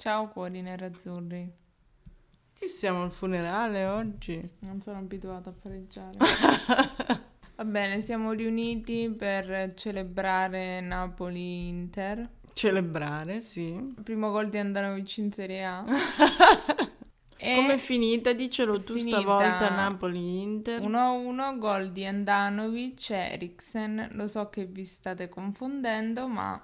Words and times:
Ciao 0.00 0.28
cuori 0.28 0.62
nerazzurri. 0.62 1.52
Che 2.52 2.68
siamo 2.68 3.02
al 3.02 3.10
funerale 3.10 3.84
oggi? 3.86 4.48
Non 4.60 4.80
sono 4.80 4.98
abituata 4.98 5.50
a 5.50 5.52
pareggiare. 5.52 6.16
Va 7.56 7.64
bene, 7.64 8.00
siamo 8.00 8.30
riuniti 8.30 9.10
per 9.10 9.74
celebrare 9.74 10.80
Napoli-Inter. 10.82 12.30
Celebrare, 12.52 13.40
sì. 13.40 13.92
Primo 14.04 14.30
gol 14.30 14.50
di 14.50 14.58
Andanovic 14.58 15.16
in 15.16 15.32
Serie 15.32 15.64
A. 15.64 15.84
E 17.40 17.54
Com'è 17.54 17.76
finita? 17.76 18.32
Dicelo 18.32 18.82
tu 18.82 18.96
finita 18.96 19.20
stavolta 19.20 19.70
Napoli-Inter. 19.70 20.80
1-1, 20.80 21.58
gol 21.58 21.90
di 21.90 22.04
Andanovic, 22.04 23.10
Eriksen. 23.10 24.10
Lo 24.12 24.26
so 24.26 24.48
che 24.48 24.64
vi 24.64 24.84
state 24.84 25.28
confondendo, 25.28 26.26
ma 26.26 26.60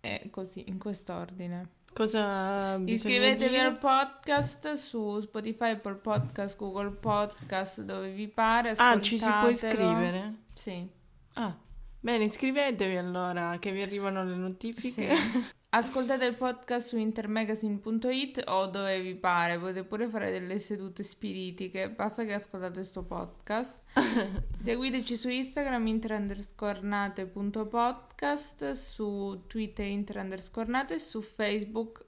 è 0.00 0.28
così, 0.30 0.64
in 0.68 0.78
quest'ordine. 0.78 1.78
Cosa 1.92 2.76
Iscrivetevi 2.84 3.58
al 3.58 3.76
podcast 3.78 4.72
su 4.72 5.20
Spotify, 5.20 5.70
Apple 5.70 5.94
Podcast, 5.94 6.56
Google 6.56 6.90
Podcast, 6.90 7.80
dove 7.82 8.10
vi 8.10 8.28
pare. 8.28 8.72
Ah, 8.76 9.00
ci 9.00 9.18
si 9.18 9.30
può 9.40 9.48
iscrivere? 9.48 10.34
Sì. 10.54 10.88
Ah, 11.34 11.56
bene, 12.00 12.24
iscrivetevi 12.24 12.96
allora 12.96 13.58
che 13.58 13.72
vi 13.72 13.82
arrivano 13.82 14.24
le 14.24 14.36
notifiche. 14.36 15.14
Sì. 15.14 15.46
Ascoltate 15.72 16.24
il 16.24 16.34
podcast 16.34 16.88
su 16.88 16.98
intermagazine.it 16.98 18.42
o 18.48 18.66
dove 18.66 19.00
vi 19.00 19.14
pare, 19.14 19.56
potete 19.56 19.84
pure 19.84 20.08
fare 20.08 20.32
delle 20.32 20.58
sedute 20.58 21.04
spiritiche, 21.04 21.90
basta 21.90 22.24
che 22.24 22.32
ascoltate 22.32 22.72
questo 22.72 23.04
podcast. 23.04 23.80
Seguiteci 24.58 25.14
su 25.14 25.28
Instagram 25.28 25.86
inter_nate.podcast, 25.86 28.72
su 28.72 29.44
Twitter 29.46 29.86
inter_nate 29.86 30.94
e 30.94 30.98
su 30.98 31.22
Facebook 31.22 32.04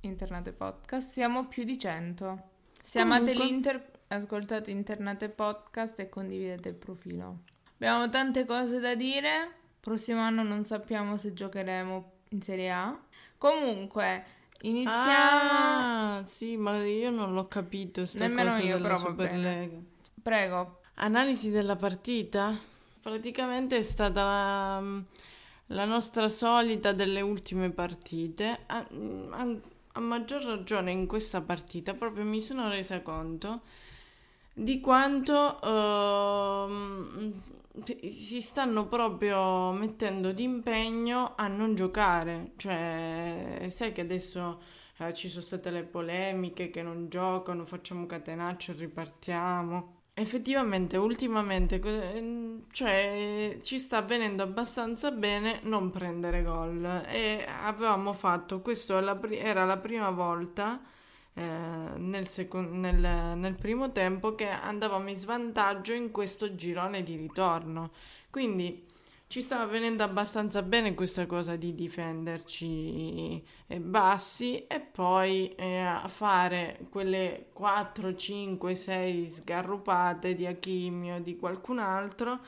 Internate 0.00 0.52
Podcast. 0.52 1.10
Siamo 1.10 1.48
più 1.48 1.64
di 1.64 1.78
100. 1.78 2.48
Se 2.80 2.98
amate 2.98 3.34
l'Inter, 3.34 3.90
ascoltate 4.08 4.70
Internate 4.70 5.28
Podcast 5.28 6.00
e 6.00 6.08
condividete 6.08 6.70
il 6.70 6.76
profilo. 6.76 7.40
Abbiamo 7.82 8.08
tante 8.10 8.46
cose 8.46 8.78
da 8.78 8.94
dire. 8.94 9.50
Prossimo 9.80 10.20
anno 10.20 10.44
non 10.44 10.64
sappiamo 10.64 11.16
se 11.16 11.32
giocheremo 11.32 12.12
in 12.28 12.40
Serie 12.40 12.70
A. 12.70 12.96
Comunque, 13.36 14.24
iniziamo. 14.60 15.00
Ah, 15.00 16.22
sì, 16.24 16.56
ma 16.56 16.80
io 16.84 17.10
non 17.10 17.34
l'ho 17.34 17.48
capito. 17.48 18.04
Nemmeno 18.12 18.56
io, 18.58 18.80
però. 18.80 19.16
Prego. 20.22 20.80
Analisi 20.94 21.50
della 21.50 21.74
partita? 21.74 22.56
Praticamente 23.00 23.78
è 23.78 23.82
stata 23.82 24.22
la, 24.22 25.02
la 25.66 25.84
nostra 25.84 26.28
solita 26.28 26.92
delle 26.92 27.20
ultime 27.20 27.70
partite. 27.70 28.60
A, 28.66 28.86
a, 29.30 29.56
a 29.94 30.00
maggior 30.00 30.44
ragione 30.44 30.92
in 30.92 31.08
questa 31.08 31.40
partita, 31.40 31.94
proprio 31.94 32.22
mi 32.22 32.40
sono 32.40 32.68
resa 32.68 33.02
conto 33.02 33.62
di 34.52 34.78
quanto. 34.78 35.58
Uh, 35.64 37.50
si 38.10 38.42
stanno 38.42 38.86
proprio 38.86 39.72
mettendo 39.72 40.32
d'impegno 40.32 41.34
a 41.36 41.48
non 41.48 41.74
giocare, 41.74 42.52
cioè 42.56 43.66
sai 43.68 43.92
che 43.92 44.02
adesso 44.02 44.60
eh, 44.98 45.14
ci 45.14 45.28
sono 45.28 45.42
state 45.42 45.70
le 45.70 45.82
polemiche 45.84 46.68
che 46.70 46.82
non 46.82 47.08
giocano, 47.08 47.64
facciamo 47.64 48.06
catenaccio 48.06 48.72
e 48.72 48.74
ripartiamo. 48.74 50.00
Effettivamente, 50.14 50.98
ultimamente, 50.98 51.80
cioè, 52.70 53.56
ci 53.62 53.78
sta 53.78 53.96
avvenendo 53.96 54.42
abbastanza 54.42 55.10
bene 55.10 55.60
non 55.62 55.90
prendere 55.90 56.42
gol 56.42 56.84
e 57.08 57.46
avevamo 57.48 58.12
fatto, 58.12 58.60
questo 58.60 58.98
era 59.30 59.64
la 59.64 59.78
prima 59.78 60.10
volta 60.10 60.82
eh, 61.34 61.42
nel, 61.42 62.28
seco- 62.28 62.60
nel, 62.60 63.36
nel 63.36 63.54
primo 63.54 63.90
tempo 63.92 64.34
che 64.34 64.48
andavamo 64.48 65.08
in 65.08 65.16
svantaggio 65.16 65.92
in 65.92 66.10
questo 66.10 66.54
girone 66.54 67.02
di 67.02 67.16
ritorno. 67.16 67.92
Quindi 68.30 68.86
ci 69.32 69.40
stava 69.40 69.64
venendo 69.64 70.02
abbastanza 70.02 70.60
bene 70.60 70.92
questa 70.92 71.24
cosa 71.24 71.56
di 71.56 71.74
difenderci 71.74 73.42
eh, 73.66 73.80
bassi 73.80 74.66
e 74.66 74.78
poi 74.80 75.54
eh, 75.54 76.02
fare 76.04 76.86
quelle 76.90 77.46
4, 77.54 78.14
5, 78.14 78.74
6 78.74 79.28
sgarrupate 79.28 80.34
di 80.34 80.44
Achimio 80.44 81.16
o 81.16 81.20
di 81.20 81.36
qualcun 81.36 81.78
altro 81.78 82.40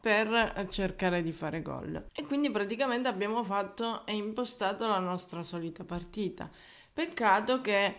per 0.00 0.66
cercare 0.68 1.22
di 1.22 1.30
fare 1.30 1.62
gol. 1.62 2.06
E 2.12 2.24
quindi 2.24 2.50
praticamente 2.50 3.06
abbiamo 3.06 3.44
fatto 3.44 4.04
e 4.04 4.16
impostato 4.16 4.88
la 4.88 4.98
nostra 4.98 5.44
solita 5.44 5.84
partita. 5.84 6.50
Peccato 6.92 7.60
che 7.60 7.94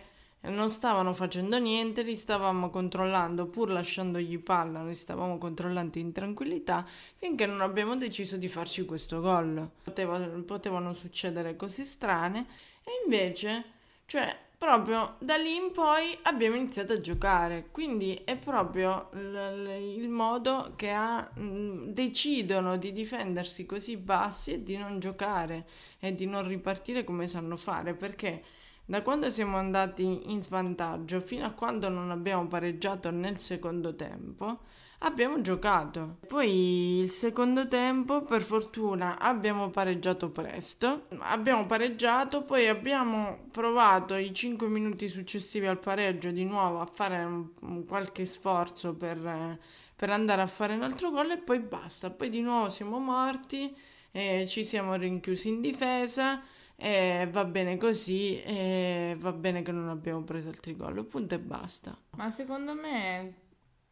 non 0.50 0.70
stavano 0.70 1.12
facendo 1.12 1.58
niente, 1.58 2.02
li 2.02 2.14
stavamo 2.16 2.70
controllando 2.70 3.46
pur 3.46 3.70
lasciandogli 3.70 4.38
palla, 4.38 4.84
li 4.84 4.94
stavamo 4.94 5.38
controllando 5.38 5.98
in 5.98 6.12
tranquillità 6.12 6.86
finché 7.16 7.46
non 7.46 7.60
abbiamo 7.60 7.96
deciso 7.96 8.36
di 8.36 8.48
farci 8.48 8.84
questo 8.84 9.20
gol. 9.20 9.68
Poteva, 9.82 10.18
potevano 10.18 10.92
succedere 10.92 11.56
cose 11.56 11.84
strane 11.84 12.46
e 12.84 12.90
invece, 13.04 13.64
cioè, 14.06 14.36
proprio 14.56 15.16
da 15.18 15.36
lì 15.36 15.54
in 15.56 15.70
poi 15.72 16.16
abbiamo 16.22 16.56
iniziato 16.56 16.92
a 16.94 17.00
giocare. 17.00 17.68
Quindi 17.70 18.20
è 18.24 18.36
proprio 18.36 19.08
l- 19.12 19.96
il 19.98 20.08
modo 20.08 20.72
che 20.76 20.90
ha, 20.90 21.28
mh, 21.34 21.92
decidono 21.92 22.76
di 22.76 22.92
difendersi 22.92 23.66
così 23.66 23.96
bassi 23.96 24.52
e 24.52 24.62
di 24.62 24.76
non 24.76 25.00
giocare 25.00 25.66
e 25.98 26.14
di 26.14 26.26
non 26.26 26.46
ripartire 26.46 27.04
come 27.04 27.26
sanno 27.28 27.56
fare 27.56 27.94
perché 27.94 28.42
da 28.86 29.02
quando 29.02 29.30
siamo 29.30 29.56
andati 29.56 30.30
in 30.30 30.42
svantaggio 30.42 31.20
fino 31.20 31.46
a 31.46 31.52
quando 31.52 31.88
non 31.88 32.10
abbiamo 32.10 32.46
pareggiato 32.46 33.10
nel 33.10 33.38
secondo 33.38 33.94
tempo, 33.94 34.60
abbiamo 34.98 35.40
giocato. 35.40 36.18
Poi 36.26 37.00
il 37.00 37.10
secondo 37.10 37.66
tempo, 37.66 38.22
per 38.22 38.42
fortuna, 38.42 39.18
abbiamo 39.18 39.70
pareggiato 39.70 40.30
presto. 40.30 41.06
Abbiamo 41.20 41.64
pareggiato, 41.66 42.42
poi 42.42 42.68
abbiamo 42.68 43.46
provato 43.50 44.16
i 44.16 44.34
5 44.34 44.68
minuti 44.68 45.08
successivi 45.08 45.66
al 45.66 45.78
pareggio 45.78 46.30
di 46.30 46.44
nuovo 46.44 46.80
a 46.80 46.86
fare 46.86 47.24
un, 47.24 47.86
qualche 47.86 48.26
sforzo 48.26 48.94
per, 48.94 49.58
per, 49.96 50.10
andare 50.10 50.42
a 50.42 50.46
fare 50.46 50.74
un 50.74 50.82
altro 50.82 51.10
gol 51.10 51.30
e 51.30 51.38
poi 51.38 51.60
basta. 51.60 52.10
Poi 52.10 52.28
di 52.28 52.42
nuovo 52.42 52.68
siamo 52.68 52.98
morti, 52.98 53.74
e 54.10 54.46
ci 54.46 54.62
siamo 54.62 54.94
rinchiusi 54.94 55.48
in 55.48 55.60
difesa 55.60 56.40
e 56.76 57.28
va 57.30 57.44
bene 57.44 57.76
così 57.76 58.40
e 58.42 59.16
va 59.18 59.32
bene 59.32 59.62
che 59.62 59.72
non 59.72 59.88
abbiamo 59.88 60.22
preso 60.22 60.48
altri 60.48 60.76
gol, 60.76 61.04
punto 61.04 61.34
e 61.34 61.38
basta. 61.38 61.96
Ma 62.16 62.30
secondo 62.30 62.74
me 62.74 63.34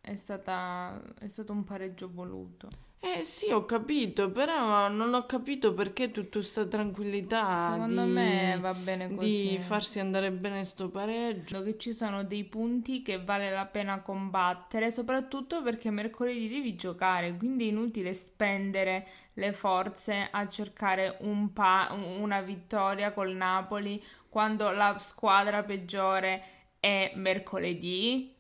è, 0.00 0.16
stata, 0.16 1.02
è 1.18 1.26
stato 1.26 1.52
un 1.52 1.64
pareggio 1.64 2.10
voluto. 2.12 2.68
Eh 3.04 3.24
sì, 3.24 3.50
ho 3.50 3.64
capito, 3.64 4.30
però 4.30 4.86
non 4.86 5.12
ho 5.12 5.26
capito 5.26 5.74
perché 5.74 6.12
tutta 6.12 6.38
questa 6.38 6.64
tranquillità 6.66 7.72
Secondo 7.72 8.04
di, 8.04 8.10
me 8.10 8.58
va 8.60 8.72
bene 8.74 9.12
così. 9.12 9.48
di 9.48 9.58
farsi 9.58 9.98
andare 9.98 10.30
bene 10.30 10.64
sto 10.64 10.88
pareggio. 10.88 11.62
Che 11.64 11.76
ci 11.78 11.92
sono 11.92 12.22
dei 12.22 12.44
punti 12.44 13.02
che 13.02 13.20
vale 13.22 13.50
la 13.50 13.66
pena 13.66 14.00
combattere, 14.02 14.92
soprattutto 14.92 15.62
perché 15.62 15.90
mercoledì 15.90 16.48
devi 16.48 16.76
giocare, 16.76 17.36
quindi 17.36 17.66
è 17.66 17.70
inutile 17.70 18.14
spendere 18.14 19.06
le 19.34 19.50
forze 19.52 20.28
a 20.30 20.46
cercare 20.48 21.16
un 21.22 21.52
pa- 21.52 21.92
una 22.20 22.40
vittoria 22.40 23.12
col 23.12 23.34
Napoli 23.34 24.00
quando 24.28 24.70
la 24.70 24.96
squadra 24.98 25.64
peggiore 25.64 26.42
è 26.78 27.10
mercoledì 27.16 28.32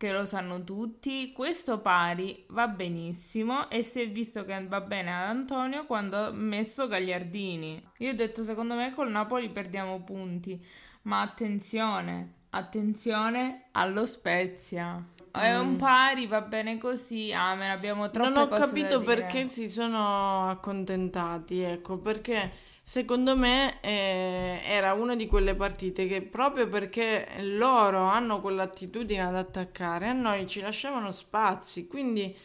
che 0.00 0.12
lo 0.12 0.24
sanno 0.24 0.64
tutti, 0.64 1.30
questo 1.30 1.80
pari 1.80 2.46
va 2.48 2.68
benissimo 2.68 3.68
e 3.68 3.82
si 3.82 4.00
è 4.00 4.08
visto 4.08 4.46
che 4.46 4.64
va 4.66 4.80
bene 4.80 5.14
ad 5.14 5.28
Antonio 5.28 5.84
quando 5.84 6.16
ha 6.16 6.30
messo 6.30 6.88
Gagliardini. 6.88 7.90
Io 7.98 8.12
ho 8.12 8.14
detto 8.14 8.42
secondo 8.42 8.72
me 8.76 8.94
col 8.94 9.10
Napoli 9.10 9.50
perdiamo 9.50 10.00
punti, 10.00 10.58
ma 11.02 11.20
attenzione, 11.20 12.32
attenzione 12.48 13.64
allo 13.72 14.06
Spezia. 14.06 15.06
È 15.30 15.54
un 15.54 15.74
mm. 15.74 15.76
pari, 15.76 16.26
va 16.26 16.40
bene 16.40 16.78
così. 16.78 17.30
Ah, 17.34 17.54
me 17.54 17.66
ne 17.66 17.72
abbiamo 17.72 18.08
troppe 18.08 18.30
Non 18.30 18.38
ho 18.38 18.48
capito 18.48 19.02
perché 19.02 19.48
si 19.48 19.68
sono 19.68 20.48
accontentati, 20.48 21.60
ecco, 21.60 21.98
perché 21.98 22.50
Secondo 22.82 23.36
me 23.36 23.80
eh, 23.82 24.60
era 24.64 24.94
una 24.94 25.14
di 25.14 25.26
quelle 25.28 25.54
partite 25.54 26.06
che 26.08 26.22
proprio 26.22 26.68
perché 26.68 27.28
loro 27.38 28.00
hanno 28.00 28.40
quell'attitudine 28.40 29.22
ad 29.22 29.36
attaccare, 29.36 30.08
a 30.08 30.12
noi 30.12 30.46
ci 30.48 30.60
lasciavano 30.60 31.12
spazi, 31.12 31.86
quindi 31.86 32.36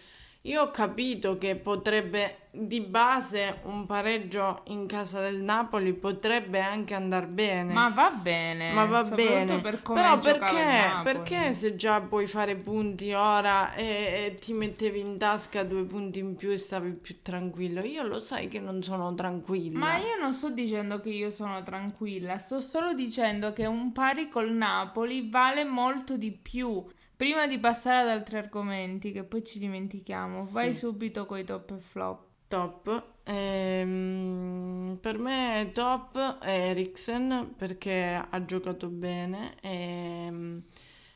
Io 0.45 0.61
ho 0.61 0.69
capito 0.69 1.39
che 1.39 1.55
potrebbe, 1.55 2.49
di 2.51 2.79
base, 2.79 3.61
un 3.63 3.87
pareggio 3.87 4.61
in 4.65 4.85
casa 4.85 5.19
del 5.19 5.41
Napoli 5.41 5.93
potrebbe 5.93 6.59
anche 6.59 6.93
andare 6.93 7.25
bene. 7.25 7.73
Ma 7.73 7.89
va 7.89 8.11
bene. 8.11 8.71
Ma 8.71 8.85
va 8.85 9.01
bene. 9.01 9.59
Per 9.59 9.81
come 9.81 10.01
Però 10.01 10.19
perché, 10.19 11.01
perché 11.01 11.51
se 11.51 11.75
già 11.75 11.99
puoi 11.99 12.27
fare 12.27 12.55
punti 12.57 13.11
ora 13.11 13.73
e, 13.73 13.85
e 13.85 14.35
ti 14.39 14.53
mettevi 14.53 14.99
in 14.99 15.17
tasca 15.17 15.63
due 15.63 15.83
punti 15.83 16.19
in 16.19 16.35
più 16.35 16.51
e 16.51 16.59
stavi 16.59 16.91
più 16.91 17.23
tranquillo? 17.23 17.83
Io 17.83 18.03
lo 18.03 18.19
sai 18.19 18.47
che 18.47 18.59
non 18.59 18.83
sono 18.83 19.15
tranquilla. 19.15 19.79
Ma 19.79 19.97
io 19.97 20.15
non 20.21 20.31
sto 20.31 20.51
dicendo 20.51 21.01
che 21.01 21.09
io 21.09 21.31
sono 21.31 21.63
tranquilla, 21.63 22.37
sto 22.37 22.59
solo 22.59 22.93
dicendo 22.93 23.51
che 23.51 23.65
un 23.65 23.91
pari 23.91 24.29
col 24.29 24.51
Napoli 24.51 25.27
vale 25.27 25.63
molto 25.63 26.17
di 26.17 26.31
più. 26.31 26.85
Prima 27.15 27.47
di 27.47 27.57
passare 27.59 28.01
ad 28.01 28.09
altri 28.09 28.37
argomenti, 28.37 29.11
che 29.11 29.23
poi 29.23 29.43
ci 29.43 29.57
dimentichiamo, 29.59 30.47
vai 30.51 30.73
Sì. 30.73 30.79
subito 30.79 31.25
con 31.25 31.37
i 31.39 31.43
top 31.45 31.71
e 31.71 31.77
flop. 31.77 32.23
Top. 32.47 33.03
Ehm, 33.23 34.97
per 35.01 35.17
me 35.19 35.61
è 35.61 35.71
top 35.71 36.37
Eriksen 36.43 37.53
perché 37.57 38.23
ha 38.29 38.45
giocato 38.45 38.87
bene 38.89 39.55
e 39.61 40.61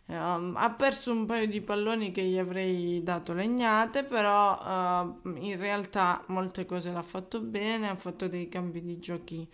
ehm, 0.08 0.54
ha 0.56 0.72
perso 0.76 1.12
un 1.12 1.26
paio 1.28 1.48
di 1.48 1.62
palloni 1.62 2.12
che 2.12 2.24
gli 2.24 2.38
avrei 2.40 3.04
dato 3.04 3.34
legnate, 3.34 4.04
però 4.04 4.58
eh, 5.24 5.40
in 5.40 5.58
realtà 5.60 6.24
molte 6.28 6.66
cose 6.66 6.92
l'ha 6.92 7.04
fatto 7.04 7.40
bene, 7.42 7.90
ha 7.90 7.96
fatto 7.96 8.28
dei 8.28 8.50
cambi 8.50 8.82
di 8.82 8.98
giochi 9.00 9.48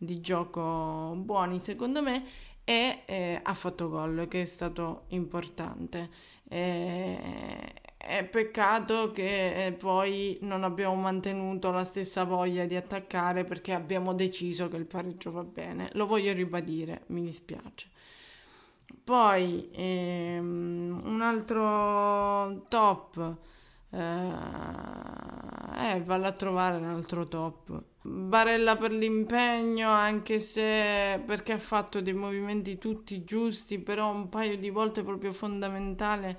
di 0.00 0.20
gioco 0.20 1.14
buoni 1.16 1.58
secondo 1.58 2.00
me 2.02 2.24
e 2.68 3.04
eh, 3.06 3.40
ha 3.42 3.54
fatto 3.54 3.88
gol 3.88 4.28
che 4.28 4.42
è 4.42 4.44
stato 4.44 5.04
importante. 5.08 6.10
Eh, 6.46 7.72
è 7.96 8.24
peccato 8.24 9.10
che 9.10 9.64
eh, 9.64 9.72
poi 9.72 10.36
non 10.42 10.64
abbiamo 10.64 10.94
mantenuto 10.94 11.70
la 11.70 11.84
stessa 11.84 12.24
voglia 12.24 12.66
di 12.66 12.76
attaccare 12.76 13.44
perché 13.44 13.72
abbiamo 13.72 14.12
deciso 14.12 14.68
che 14.68 14.76
il 14.76 14.84
pareggio 14.84 15.32
va 15.32 15.44
bene. 15.44 15.88
Lo 15.94 16.06
voglio 16.06 16.30
ribadire, 16.34 17.04
mi 17.06 17.22
dispiace. 17.22 17.88
Poi 19.02 19.70
ehm, 19.72 21.00
un 21.04 21.22
altro 21.22 22.66
top. 22.68 23.36
Eh, 23.90 23.98
eh, 25.76 26.00
valla 26.02 26.28
a 26.28 26.32
trovare 26.32 26.76
un 26.76 26.84
altro 26.84 27.26
top. 27.26 27.82
Barella 28.02 28.76
per 28.76 28.92
l'impegno, 28.92 29.90
anche 29.90 30.38
se 30.38 31.22
perché 31.26 31.52
ha 31.52 31.58
fatto 31.58 32.00
dei 32.00 32.12
movimenti 32.14 32.78
tutti 32.78 33.24
giusti, 33.24 33.78
però 33.78 34.10
un 34.12 34.28
paio 34.28 34.56
di 34.58 34.70
volte 34.70 35.02
proprio 35.02 35.32
fondamentale. 35.32 36.38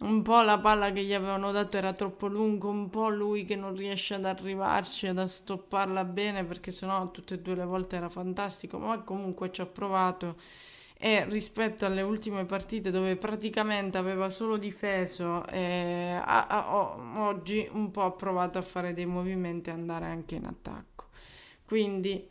Un 0.00 0.22
po' 0.22 0.40
la 0.42 0.58
palla 0.58 0.92
che 0.92 1.02
gli 1.04 1.12
avevano 1.12 1.52
dato 1.52 1.76
era 1.76 1.92
troppo 1.92 2.26
lunga, 2.26 2.68
un 2.68 2.88
po' 2.88 3.08
lui 3.10 3.44
che 3.44 3.54
non 3.54 3.74
riesce 3.76 4.14
ad 4.14 4.24
arrivarci, 4.24 5.06
ad 5.08 5.22
stopparla 5.24 6.04
bene, 6.04 6.44
perché 6.44 6.70
sennò 6.70 7.10
tutte 7.10 7.34
e 7.34 7.38
due 7.40 7.54
le 7.54 7.64
volte 7.64 7.96
era 7.96 8.08
fantastico, 8.08 8.78
ma 8.78 8.98
comunque 9.00 9.50
ci 9.52 9.60
ha 9.60 9.66
provato. 9.66 10.36
E 11.02 11.24
rispetto 11.24 11.86
alle 11.86 12.02
ultime 12.02 12.44
partite 12.44 12.90
dove 12.90 13.16
praticamente 13.16 13.96
aveva 13.96 14.28
solo 14.28 14.58
difeso, 14.58 15.46
eh, 15.46 16.20
a- 16.22 16.46
a- 16.46 16.76
o- 16.76 17.20
oggi 17.22 17.66
un 17.72 17.90
po' 17.90 18.02
ha 18.02 18.10
provato 18.10 18.58
a 18.58 18.62
fare 18.62 18.92
dei 18.92 19.06
movimenti 19.06 19.70
e 19.70 19.72
andare 19.72 20.04
anche 20.04 20.34
in 20.34 20.44
attacco. 20.44 21.06
Quindi 21.64 22.28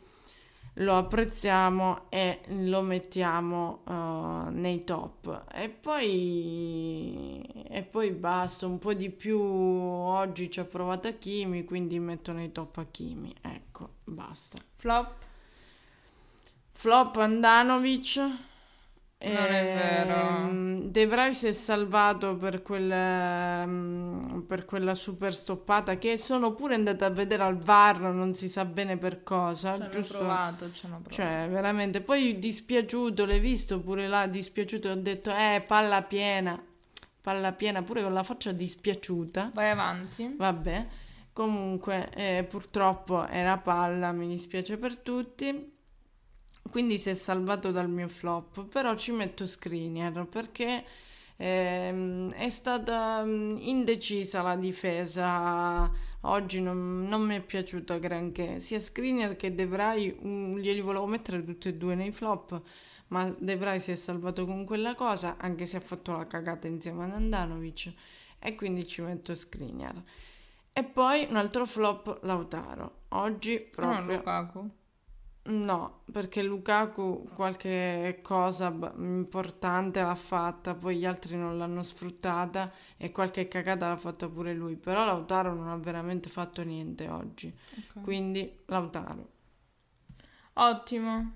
lo 0.74 0.96
apprezziamo 0.96 2.02
e 2.10 2.40
lo 2.48 2.80
mettiamo 2.82 3.82
eh, 3.88 4.50
nei 4.52 4.84
top. 4.84 5.44
E 5.52 5.68
poi, 5.68 7.40
e 7.68 7.82
poi 7.82 8.10
basta, 8.12 8.66
un 8.66 8.78
po' 8.78 8.94
di 8.94 9.10
più. 9.10 9.40
Oggi 9.40 10.48
ci 10.50 10.60
ha 10.60 10.64
provato 10.64 11.08
Hakimi, 11.08 11.64
quindi 11.64 11.98
metto 11.98 12.32
nei 12.32 12.52
top 12.52 12.78
Hakimi. 12.78 13.34
Ecco, 13.42 13.88
basta. 14.04 14.58
Flop? 14.76 15.14
Flop 16.72 17.16
Andanovic. 17.16 18.18
Non 19.22 19.52
è 19.52 19.64
vero. 19.74 20.14
Ehm, 20.18 20.82
De 20.90 21.06
Vrij 21.06 21.34
si 21.34 21.46
è 21.48 21.52
salvato 21.52 22.36
per, 22.36 22.62
quel, 22.62 22.90
ehm, 22.90 24.44
per 24.46 24.64
quella 24.64 24.94
super 24.94 25.34
stoppata 25.34 25.98
che 25.98 26.16
sono 26.16 26.54
pure 26.54 26.74
andata 26.74 27.06
a 27.06 27.10
vedere 27.10 27.42
al 27.42 27.58
VAR, 27.58 28.00
non 28.00 28.34
si 28.34 28.48
sa 28.48 28.64
bene 28.64 28.96
per 28.96 29.22
cosa. 29.22 29.76
Ci 29.76 29.82
hanno 29.82 29.90
giusto? 29.90 30.18
provato, 30.18 30.72
ci 30.72 30.86
hanno 30.86 31.00
provato. 31.00 31.14
Cioè, 31.14 31.48
veramente. 31.50 32.00
Poi 32.00 32.38
dispiaciuto, 32.38 33.26
l'hai 33.26 33.40
visto 33.40 33.80
pure 33.80 34.08
là, 34.08 34.26
dispiaciuto, 34.26 34.88
ho 34.88 34.94
detto, 34.94 35.30
eh, 35.30 35.62
palla 35.66 36.02
piena. 36.02 36.60
Palla 37.20 37.52
piena, 37.52 37.82
pure 37.82 38.02
con 38.02 38.14
la 38.14 38.22
faccia 38.22 38.52
dispiaciuta. 38.52 39.50
Vai 39.52 39.68
avanti. 39.70 40.34
Vabbè, 40.36 40.86
comunque, 41.34 42.08
eh, 42.14 42.46
purtroppo 42.48 43.26
era 43.28 43.58
palla, 43.58 44.12
mi 44.12 44.26
dispiace 44.28 44.78
per 44.78 44.96
tutti. 44.96 45.78
Quindi 46.70 46.98
si 46.98 47.10
è 47.10 47.14
salvato 47.14 47.72
dal 47.72 47.90
mio 47.90 48.08
flop, 48.08 48.64
però 48.66 48.94
ci 48.96 49.12
metto 49.12 49.44
Skriniar 49.44 50.24
perché 50.26 50.84
ehm, 51.36 52.32
è 52.32 52.48
stata 52.48 53.22
mm, 53.24 53.56
indecisa 53.58 54.42
la 54.42 54.56
difesa. 54.56 55.90
Oggi 56.22 56.60
non, 56.60 57.06
non 57.08 57.22
mi 57.26 57.36
è 57.36 57.40
piaciuto 57.40 57.98
granché. 57.98 58.60
Sia 58.60 58.78
Skriniar 58.78 59.36
che 59.36 59.54
De 59.54 59.66
Vrij, 59.66 60.16
mm, 60.24 60.58
glieli 60.58 60.80
volevo 60.80 61.06
mettere 61.06 61.42
tutti 61.42 61.68
e 61.68 61.74
due 61.74 61.94
nei 61.94 62.12
flop, 62.12 62.60
ma 63.08 63.34
De 63.36 63.56
Vrij 63.56 63.80
si 63.80 63.90
è 63.90 63.96
salvato 63.96 64.46
con 64.46 64.64
quella 64.64 64.94
cosa, 64.94 65.36
anche 65.38 65.66
se 65.66 65.78
ha 65.78 65.80
fatto 65.80 66.12
la 66.12 66.26
cagata 66.26 66.68
insieme 66.68 67.04
ad 67.04 67.12
Andanovic, 67.12 67.92
e 68.38 68.54
quindi 68.54 68.86
ci 68.86 69.02
metto 69.02 69.34
Skriniar. 69.34 70.00
E 70.72 70.84
poi 70.84 71.26
un 71.28 71.36
altro 71.36 71.66
flop, 71.66 72.20
Lautaro. 72.22 73.00
Oggi 73.08 73.54
No, 73.56 73.70
proprio... 73.70 74.16
Lukaku. 74.16 74.70
No, 75.42 76.02
perché 76.12 76.42
Lukaku 76.42 77.24
qualche 77.34 78.20
cosa 78.22 78.70
b- 78.70 78.92
importante 78.98 80.00
l'ha 80.00 80.14
fatta, 80.14 80.74
poi 80.74 80.96
gli 80.98 81.04
altri 81.06 81.36
non 81.36 81.56
l'hanno 81.58 81.82
sfruttata 81.82 82.70
e 82.96 83.10
qualche 83.10 83.48
cagata 83.48 83.88
l'ha 83.88 83.96
fatta 83.96 84.28
pure 84.28 84.52
lui, 84.54 84.76
però 84.76 85.04
Lautaro 85.04 85.52
non 85.54 85.68
ha 85.68 85.76
veramente 85.76 86.28
fatto 86.28 86.62
niente 86.62 87.08
oggi. 87.08 87.52
Ok. 87.78 87.96
Quindi 88.00 88.60
Lautaro. 88.66 89.28
Ottimo. 90.56 91.32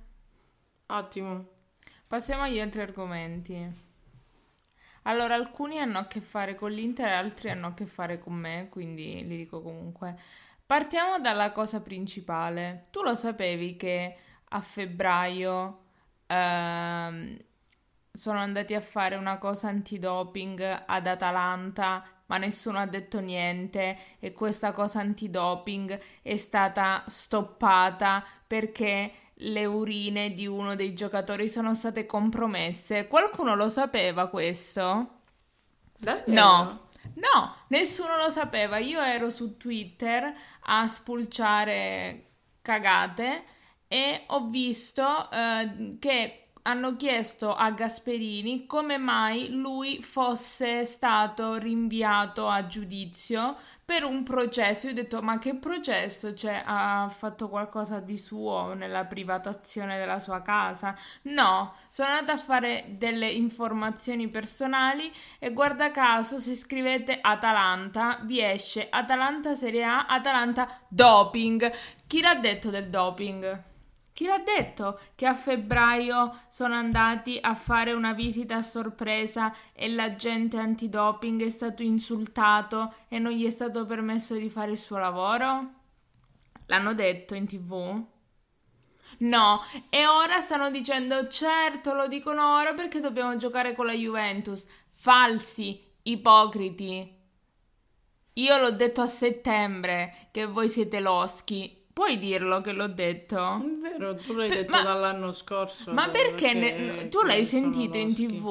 Ottimo. 0.88 1.46
Passiamo 2.06 2.42
agli 2.44 2.60
altri 2.60 2.80
argomenti. 2.80 3.82
Allora, 5.02 5.34
alcuni 5.34 5.78
hanno 5.78 5.98
a 5.98 6.06
che 6.06 6.20
fare 6.20 6.54
con 6.54 6.70
l'Inter 6.70 7.08
altri 7.08 7.50
hanno 7.50 7.68
a 7.68 7.74
che 7.74 7.86
fare 7.86 8.18
con 8.18 8.34
me, 8.34 8.68
quindi 8.70 9.24
li 9.26 9.36
dico 9.36 9.60
comunque. 9.62 10.18
Partiamo 10.74 11.20
dalla 11.20 11.52
cosa 11.52 11.80
principale. 11.80 12.86
Tu 12.90 13.02
lo 13.02 13.14
sapevi 13.14 13.76
che 13.76 14.16
a 14.48 14.60
febbraio 14.60 15.82
ehm, 16.26 17.36
sono 18.10 18.38
andati 18.40 18.74
a 18.74 18.80
fare 18.80 19.14
una 19.14 19.38
cosa 19.38 19.68
antidoping 19.68 20.82
ad 20.84 21.06
Atalanta, 21.06 22.02
ma 22.26 22.38
nessuno 22.38 22.78
ha 22.80 22.86
detto 22.86 23.20
niente 23.20 23.96
e 24.18 24.32
questa 24.32 24.72
cosa 24.72 24.98
antidoping 24.98 25.96
è 26.22 26.36
stata 26.38 27.04
stoppata 27.06 28.24
perché 28.44 29.12
le 29.32 29.64
urine 29.66 30.34
di 30.34 30.48
uno 30.48 30.74
dei 30.74 30.92
giocatori 30.92 31.48
sono 31.48 31.76
state 31.76 32.04
compromesse. 32.04 33.06
Qualcuno 33.06 33.54
lo 33.54 33.68
sapeva 33.68 34.26
questo? 34.26 35.20
No, 36.26 36.88
no, 37.14 37.54
nessuno 37.68 38.16
lo 38.16 38.30
sapeva. 38.30 38.78
Io 38.78 39.00
ero 39.00 39.30
su 39.30 39.56
Twitter 39.56 40.32
a 40.62 40.88
spulciare 40.88 42.30
cagate 42.62 43.44
e 43.88 44.24
ho 44.28 44.48
visto 44.48 45.30
eh, 45.30 45.96
che 45.98 46.43
hanno 46.66 46.96
chiesto 46.96 47.54
a 47.54 47.70
Gasperini 47.72 48.66
come 48.66 48.96
mai 48.96 49.50
lui 49.50 50.02
fosse 50.02 50.86
stato 50.86 51.56
rinviato 51.56 52.48
a 52.48 52.66
giudizio 52.66 53.56
per 53.84 54.02
un 54.04 54.22
processo. 54.22 54.86
Io 54.86 54.92
ho 54.92 54.96
detto, 54.96 55.20
ma 55.20 55.38
che 55.38 55.54
processo? 55.56 56.32
Cioè, 56.34 56.62
ha 56.64 57.08
fatto 57.14 57.50
qualcosa 57.50 58.00
di 58.00 58.16
suo 58.16 58.72
nella 58.72 59.04
privatazione 59.04 59.98
della 59.98 60.18
sua 60.18 60.40
casa? 60.40 60.96
No, 61.22 61.74
sono 61.90 62.08
andata 62.08 62.32
a 62.32 62.38
fare 62.38 62.94
delle 62.96 63.30
informazioni 63.30 64.28
personali 64.28 65.12
e 65.38 65.52
guarda 65.52 65.90
caso 65.90 66.38
se 66.38 66.54
scrivete 66.54 67.18
Atalanta 67.20 68.20
vi 68.22 68.40
esce 68.42 68.86
Atalanta 68.88 69.54
Serie 69.54 69.84
A, 69.84 70.06
Atalanta 70.06 70.80
doping. 70.88 71.70
Chi 72.06 72.22
l'ha 72.22 72.36
detto 72.36 72.70
del 72.70 72.88
doping? 72.88 73.72
Chi 74.14 74.26
l'ha 74.26 74.38
detto 74.38 75.00
che 75.16 75.26
a 75.26 75.34
febbraio 75.34 76.42
sono 76.46 76.74
andati 76.74 77.36
a 77.40 77.56
fare 77.56 77.92
una 77.92 78.12
visita 78.12 78.54
a 78.54 78.62
sorpresa 78.62 79.52
e 79.72 79.88
l'agente 79.88 80.56
antidoping 80.56 81.42
è 81.42 81.50
stato 81.50 81.82
insultato 81.82 82.94
e 83.08 83.18
non 83.18 83.32
gli 83.32 83.44
è 83.44 83.50
stato 83.50 83.84
permesso 83.84 84.36
di 84.36 84.48
fare 84.48 84.70
il 84.70 84.78
suo 84.78 84.98
lavoro? 84.98 85.72
L'hanno 86.66 86.94
detto 86.94 87.34
in 87.34 87.48
tv? 87.48 88.04
No, 89.18 89.60
e 89.90 90.06
ora 90.06 90.40
stanno 90.40 90.70
dicendo 90.70 91.26
certo 91.26 91.92
lo 91.92 92.06
dicono 92.06 92.54
ora 92.54 92.72
perché 92.72 93.00
dobbiamo 93.00 93.34
giocare 93.34 93.74
con 93.74 93.86
la 93.86 93.94
Juventus. 93.94 94.64
Falsi, 94.92 95.82
ipocriti. 96.02 97.18
Io 98.34 98.58
l'ho 98.58 98.70
detto 98.70 99.00
a 99.00 99.08
settembre 99.08 100.28
che 100.30 100.46
voi 100.46 100.68
siete 100.68 101.00
loschi. 101.00 101.82
Puoi 101.94 102.18
dirlo 102.18 102.60
che 102.60 102.72
l'ho 102.72 102.88
detto? 102.88 103.60
È 103.62 103.80
vero, 103.80 104.16
tu 104.16 104.32
l'hai 104.34 104.48
Per- 104.48 104.56
detto 104.58 104.72
ma- 104.72 104.82
dall'anno 104.82 105.30
scorso. 105.32 105.92
Ma 105.92 106.08
perché 106.08 106.52
ne- 106.52 107.08
tu 107.08 107.22
l'hai 107.22 107.44
sentito 107.44 107.96
in 107.96 108.12
tv? 108.12 108.46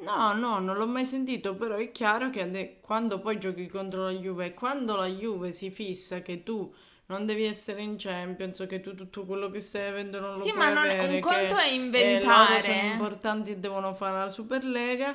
No, 0.00 0.32
no, 0.32 0.58
non 0.60 0.76
l'ho 0.78 0.86
mai 0.86 1.04
sentito, 1.04 1.54
però 1.56 1.76
è 1.76 1.90
chiaro 1.90 2.30
che 2.30 2.78
quando 2.80 3.20
poi 3.20 3.38
giochi 3.38 3.66
contro 3.66 4.04
la 4.04 4.12
Juve, 4.12 4.54
quando 4.54 4.96
la 4.96 5.06
Juve 5.06 5.52
si 5.52 5.70
fissa 5.70 6.22
che 6.22 6.42
tu 6.42 6.72
non 7.08 7.26
devi 7.26 7.44
essere 7.44 7.82
in 7.82 7.96
Champions, 7.98 8.64
che 8.66 8.80
tu 8.80 8.94
tutto 8.94 9.24
quello 9.26 9.50
che 9.50 9.60
stai 9.60 9.88
avendo 9.88 10.18
non 10.18 10.30
lo 10.30 10.36
Sì, 10.38 10.52
puoi 10.52 10.64
ma 10.64 10.72
non- 10.72 10.88
avere, 10.88 11.14
un 11.16 11.20
conto 11.20 11.56
è 11.58 11.66
eh, 11.68 11.74
inventare. 11.74 12.48
loro 12.48 12.60
sono 12.60 12.80
importanti 12.92 13.50
e 13.50 13.56
devono 13.58 13.94
fare 13.94 14.16
la 14.20 14.30
Superlega, 14.30 15.14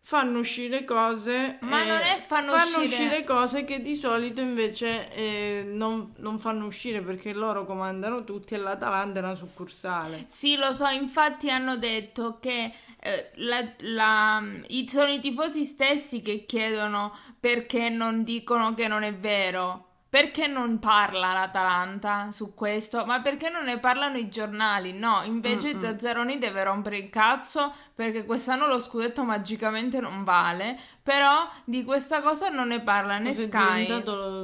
fanno 0.00 0.38
uscire 0.38 0.84
cose, 0.84 1.58
Ma 1.60 1.82
eh, 1.82 1.86
non 1.86 1.98
è 2.00 2.18
fanno 2.18 2.52
uscire- 2.82 3.24
cose 3.24 3.64
che 3.64 3.80
di 3.80 3.94
solito 3.94 4.40
invece 4.40 5.12
eh, 5.12 5.62
non, 5.66 6.14
non 6.16 6.38
fanno 6.38 6.64
uscire 6.64 7.02
perché 7.02 7.32
loro 7.34 7.66
comandano 7.66 8.24
tutti 8.24 8.54
e 8.54 8.58
l'Atalanta 8.58 9.20
è 9.20 9.22
una 9.22 9.34
succursale. 9.34 10.24
Sì, 10.26 10.56
lo 10.56 10.72
so, 10.72 10.86
infatti 10.86 11.50
hanno 11.50 11.76
detto 11.76 12.38
che 12.40 12.72
eh, 13.00 13.30
la- 13.34 13.72
la- 13.78 14.42
sono 14.86 15.10
i 15.12 15.20
tifosi 15.20 15.62
stessi 15.64 16.20
che 16.22 16.44
chiedono 16.46 17.14
perché 17.38 17.88
non 17.90 18.22
dicono 18.24 18.72
che 18.74 18.88
non 18.88 19.02
è 19.02 19.14
vero. 19.14 19.87
Perché 20.10 20.46
non 20.46 20.78
parla 20.78 21.34
l'Atalanta 21.34 22.30
su 22.30 22.54
questo? 22.54 23.04
Ma 23.04 23.20
perché 23.20 23.50
non 23.50 23.64
ne 23.64 23.78
parlano 23.78 24.16
i 24.16 24.30
giornali? 24.30 24.94
No, 24.94 25.20
invece 25.24 25.74
Mm-mm. 25.74 25.80
Zazzaroni 25.80 26.38
deve 26.38 26.64
rompere 26.64 26.96
il 26.96 27.10
cazzo 27.10 27.74
perché 27.94 28.24
quest'anno 28.24 28.66
lo 28.66 28.78
scudetto 28.78 29.22
magicamente 29.22 30.00
non 30.00 30.24
vale. 30.24 30.78
Però 31.02 31.46
di 31.64 31.84
questa 31.84 32.22
cosa 32.22 32.48
non 32.48 32.68
ne 32.68 32.80
parla 32.80 33.18
né 33.18 33.34
Sky. 33.34 33.86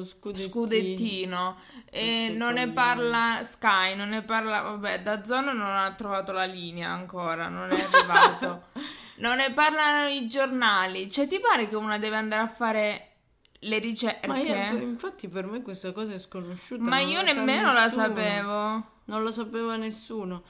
scudettino? 0.05 0.35
scudettino 0.35 1.57
e 1.91 2.35
non 2.37 2.55
ne 2.55 2.69
parla 2.69 3.39
Sky, 3.43 3.95
non 3.95 4.11
ne 4.11 4.21
parla, 4.21 4.61
vabbè, 4.61 5.01
da 5.01 5.25
Zona 5.25 5.53
non 5.53 5.75
ha 5.75 5.91
trovato 5.93 6.33
la 6.33 6.45
linea 6.45 6.91
ancora, 6.91 7.49
non 7.49 7.71
è 7.71 7.75
arrivato. 7.75 8.65
non 9.17 9.37
ne 9.37 9.51
parlano 9.53 10.09
i 10.09 10.27
giornali. 10.27 11.11
Cioè, 11.11 11.27
ti 11.27 11.41
pare 11.41 11.69
che 11.69 11.77
una 11.77 11.97
deve 11.97 12.17
andare 12.17 12.43
a 12.43 12.49
fare 12.49 13.14
le 13.65 13.79
ricerche? 13.79 14.27
Ma 14.27 14.39
io, 14.39 14.77
infatti 14.79 15.29
per 15.29 15.47
me 15.47 15.63
questa 15.63 15.93
cosa 15.93 16.13
è 16.13 16.19
sconosciuta. 16.19 16.83
Ma 16.89 17.01
io 17.01 17.23
la 17.23 17.33
nemmeno 17.33 17.73
la 17.73 17.89
sapevo. 17.89 18.93
Non 19.07 19.23
lo 19.23 19.31
sapeva 19.31 19.77
nessuno. 19.77 20.43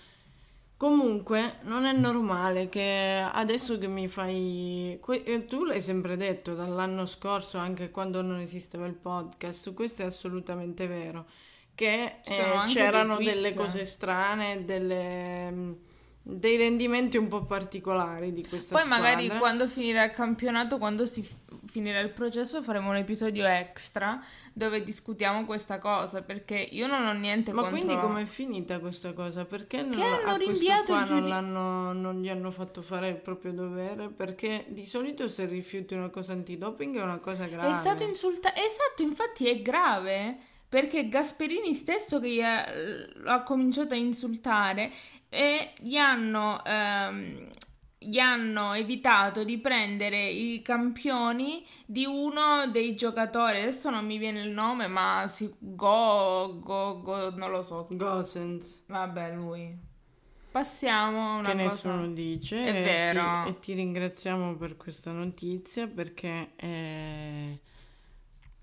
Comunque, 0.76 1.58
non 1.62 1.84
è 1.86 1.92
normale 1.92 2.68
che 2.68 3.26
adesso 3.32 3.78
che 3.78 3.86
mi 3.86 4.08
fai... 4.08 4.98
que- 5.00 5.22
eh, 5.22 5.44
Tu 5.46 5.64
l'hai 5.64 5.80
sempre 5.80 6.16
detto 6.16 6.54
dall'anno 6.54 7.06
scorso, 7.06 7.58
anche 7.58 7.90
quando 7.90 8.20
non 8.22 8.40
esisteva 8.40 8.84
il 8.86 8.94
podcast, 8.94 9.72
questo 9.72 10.02
è 10.02 10.04
assolutamente 10.04 10.86
vero, 10.86 11.26
che 11.74 12.20
eh, 12.24 12.44
c'erano 12.66 13.16
delle 13.16 13.54
cose 13.54 13.84
strane, 13.84 14.64
delle, 14.64 15.50
mm, 15.50 15.72
dei 16.26 16.56
rendimenti 16.56 17.18
un 17.18 17.28
po' 17.28 17.44
particolari 17.44 18.32
di 18.32 18.46
questa 18.46 18.74
Poi 18.76 18.84
squadra. 18.84 19.02
magari 19.10 19.28
quando 19.38 19.68
finirà 19.68 20.04
il 20.04 20.10
campionato, 20.10 20.78
quando 20.78 21.04
si 21.04 21.22
finirà 21.66 22.00
il 22.00 22.08
processo, 22.08 22.62
faremo 22.62 22.88
un 22.88 22.96
episodio 22.96 23.44
extra 23.44 24.24
dove 24.54 24.82
discutiamo 24.82 25.44
questa 25.44 25.78
cosa, 25.78 26.22
perché 26.22 26.56
io 26.56 26.86
non 26.86 27.04
ho 27.04 27.12
niente 27.12 27.52
Ma 27.52 27.60
contro... 27.60 27.78
quindi 27.78 28.00
com'è 28.00 28.24
finita 28.24 28.78
questa 28.78 29.12
cosa? 29.12 29.44
Perché 29.44 29.82
non, 29.82 30.00
hanno 30.00 30.36
rinviato 30.36 30.92
qua 30.94 31.02
il 31.02 31.08
non, 31.10 31.18
giudi- 31.18 31.28
l'hanno- 31.28 31.92
non 31.92 32.22
gli 32.22 32.28
hanno 32.30 32.50
fatto 32.50 32.80
fare 32.80 33.08
il 33.08 33.16
proprio 33.16 33.52
dovere? 33.52 34.08
Perché 34.08 34.64
di 34.68 34.86
solito 34.86 35.28
se 35.28 35.44
rifiuti 35.44 35.92
una 35.92 36.08
cosa 36.08 36.32
antidoping 36.32 36.96
è 36.96 37.02
una 37.02 37.18
cosa 37.18 37.44
grave. 37.44 37.70
È 37.70 37.74
stato 37.74 38.02
insultato. 38.02 38.58
Esatto, 38.58 39.02
infatti 39.02 39.46
è 39.46 39.60
grave 39.60 40.38
perché 40.66 41.08
Gasperini 41.08 41.74
stesso 41.74 42.18
che 42.18 42.42
ha, 42.42 42.66
lo 43.14 43.30
ha 43.30 43.42
cominciato 43.42 43.92
a 43.92 43.96
insultare 43.96 44.90
e 45.34 45.72
gli 45.80 45.96
hanno, 45.96 46.62
ehm, 46.64 47.48
gli 47.98 48.18
hanno 48.18 48.72
evitato 48.74 49.44
di 49.44 49.58
prendere 49.58 50.26
i 50.28 50.62
campioni 50.62 51.66
di 51.86 52.04
uno 52.06 52.66
dei 52.70 52.94
giocatori. 52.94 53.60
Adesso 53.60 53.90
non 53.90 54.04
mi 54.06 54.18
viene 54.18 54.40
il 54.42 54.50
nome, 54.50 54.86
ma 54.86 55.26
si, 55.28 55.52
Go, 55.58 56.60
Go, 56.62 57.00
Go, 57.02 57.30
non 57.36 57.50
lo 57.50 57.62
so. 57.62 57.86
Gosens, 57.90 58.84
Vabbè, 58.86 59.34
lui. 59.34 59.76
Passiamo 60.50 61.34
a 61.34 61.38
una 61.38 61.50
che 61.50 61.62
cosa. 61.62 61.62
nessuno 61.64 62.08
dice. 62.12 62.64
È 62.64 62.68
e 62.68 62.82
vero. 62.82 63.42
Ti, 63.44 63.50
e 63.50 63.58
ti 63.58 63.72
ringraziamo 63.74 64.56
per 64.56 64.76
questa 64.76 65.10
notizia 65.10 65.86
perché... 65.88 66.52
eh, 66.56 67.60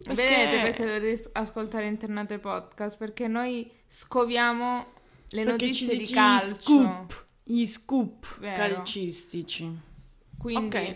Vedete 0.08 0.62
perché 0.62 0.86
dovete 0.86 1.30
ascoltare 1.34 1.86
Internate 1.88 2.40
Podcast? 2.40 2.98
Perché 2.98 3.28
noi 3.28 3.70
scoviamo 3.88 4.94
le 5.32 5.44
perché 5.44 5.66
notizie 5.66 5.98
di 5.98 6.08
calcio. 6.08 6.56
scoop, 6.62 7.26
gli 7.44 7.66
scoop 7.66 8.40
Vero. 8.40 8.56
calcistici. 8.76 9.80
Quindi 10.38 10.76
Ok. 10.78 10.96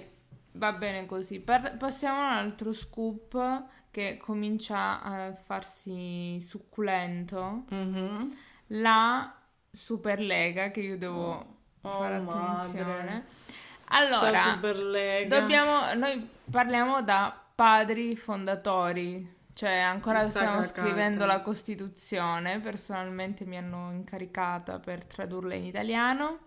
va 0.53 0.71
bene 0.73 1.05
così. 1.05 1.39
Par- 1.39 1.77
passiamo 1.77 2.19
a 2.19 2.23
un 2.31 2.33
altro 2.37 2.73
scoop 2.73 3.63
che 3.91 4.17
comincia 4.17 5.01
a 5.01 5.33
farsi 5.33 6.39
succulento. 6.41 7.65
Mhm. 7.69 8.37
La 8.67 9.35
Superlega, 9.71 10.71
che 10.71 10.79
io 10.79 10.97
devo 10.97 11.53
Oh, 11.81 11.89
fare 11.89 12.19
madre. 12.19 12.39
attenzione. 12.39 13.25
Sta 13.85 13.95
Allora, 13.97 14.41
Superlega. 14.53 15.39
dobbiamo, 15.39 15.93
noi 15.95 16.27
parliamo 16.49 17.01
da 17.03 17.37
padri 17.53 18.15
fondatori, 18.15 19.34
cioè 19.55 19.77
ancora 19.77 20.19
stiamo 20.19 20.62
scrivendo 20.63 21.25
la 21.25 21.39
Costituzione, 21.39 22.59
personalmente 22.59 23.45
mi 23.45 23.55
hanno 23.55 23.89
incaricata 23.89 24.79
per 24.79 25.05
tradurla 25.05 25.55
in 25.55 25.63
italiano. 25.63 26.39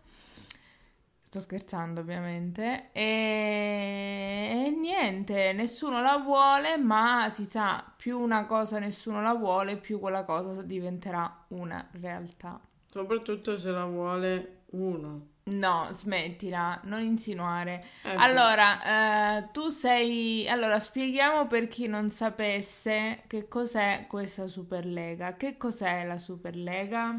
Sto 1.22 1.40
scherzando 1.40 2.02
ovviamente. 2.02 2.90
E... 2.92 4.66
e 4.66 4.70
niente, 4.78 5.54
nessuno 5.54 6.02
la 6.02 6.18
vuole, 6.18 6.76
ma 6.76 7.30
si 7.30 7.44
sa, 7.44 7.82
più 7.96 8.18
una 8.18 8.44
cosa 8.44 8.78
nessuno 8.78 9.22
la 9.22 9.32
vuole, 9.32 9.78
più 9.78 9.98
quella 9.98 10.24
cosa 10.24 10.60
diventerà 10.60 11.46
una 11.48 11.88
realtà. 11.92 12.60
Soprattutto 12.90 13.56
se 13.56 13.70
la 13.70 13.86
vuole 13.86 14.64
uno. 14.72 15.28
No, 15.50 15.88
smettila, 15.92 16.80
non 16.84 17.00
insinuare. 17.02 17.82
Eh, 18.02 18.10
Allora, 18.14 19.38
eh, 19.38 19.50
tu 19.52 19.68
sei... 19.68 20.48
Allora, 20.48 20.78
spieghiamo 20.78 21.46
per 21.46 21.68
chi 21.68 21.86
non 21.86 22.10
sapesse 22.10 23.22
che 23.26 23.48
cos'è 23.48 24.06
questa 24.08 24.46
Superlega. 24.46 25.36
Che 25.36 25.56
cos'è 25.56 26.04
la 26.04 26.18
Superlega? 26.18 27.18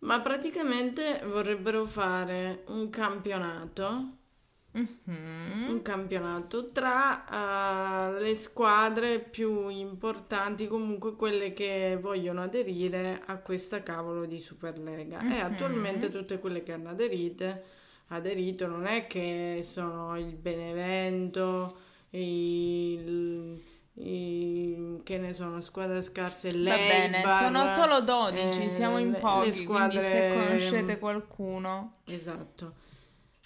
Ma 0.00 0.20
praticamente 0.20 1.20
vorrebbero 1.26 1.84
fare 1.84 2.64
un 2.68 2.88
campionato, 2.90 4.18
Mhm. 4.72 5.66
un 5.68 5.82
campionato 5.82 6.64
tra 6.66 8.14
eh, 8.16 8.20
le 8.22 8.34
squadre 8.36 9.18
più 9.18 9.68
importanti, 9.68 10.68
comunque 10.68 11.16
quelle 11.16 11.52
che 11.52 11.98
vogliono 12.00 12.42
aderire 12.42 13.22
a 13.26 13.38
questa 13.38 13.82
cavolo 13.82 14.26
di 14.26 14.38
Superlega. 14.38 15.20
E 15.20 15.24
Mhm. 15.24 15.52
attualmente 15.52 16.08
tutte 16.10 16.38
quelle 16.38 16.62
che 16.62 16.72
hanno 16.72 16.90
aderite, 16.90 17.64
aderito 18.08 18.66
non 18.68 18.86
è 18.86 19.06
che 19.08 19.60
sono 19.62 20.16
il 20.18 20.36
Benevento, 20.36 21.76
il, 22.10 23.60
il- 23.94 25.00
che 25.04 25.18
ne 25.18 25.32
sono, 25.32 25.60
squadre 25.60 26.00
scarse, 26.02 26.50
Va 26.50 26.76
bene, 26.76 27.24
sono 27.38 27.66
solo 27.66 28.00
12, 28.00 28.64
eh, 28.64 28.68
siamo 28.68 28.98
in 28.98 29.06
le- 29.06 29.12
le 29.14 29.18
pochi, 29.18 29.64
quindi 29.64 30.00
se 30.00 30.00
squadre- 30.00 30.32
conoscete 30.34 30.98
qualcuno... 30.98 31.94
Esatto. 32.06 32.74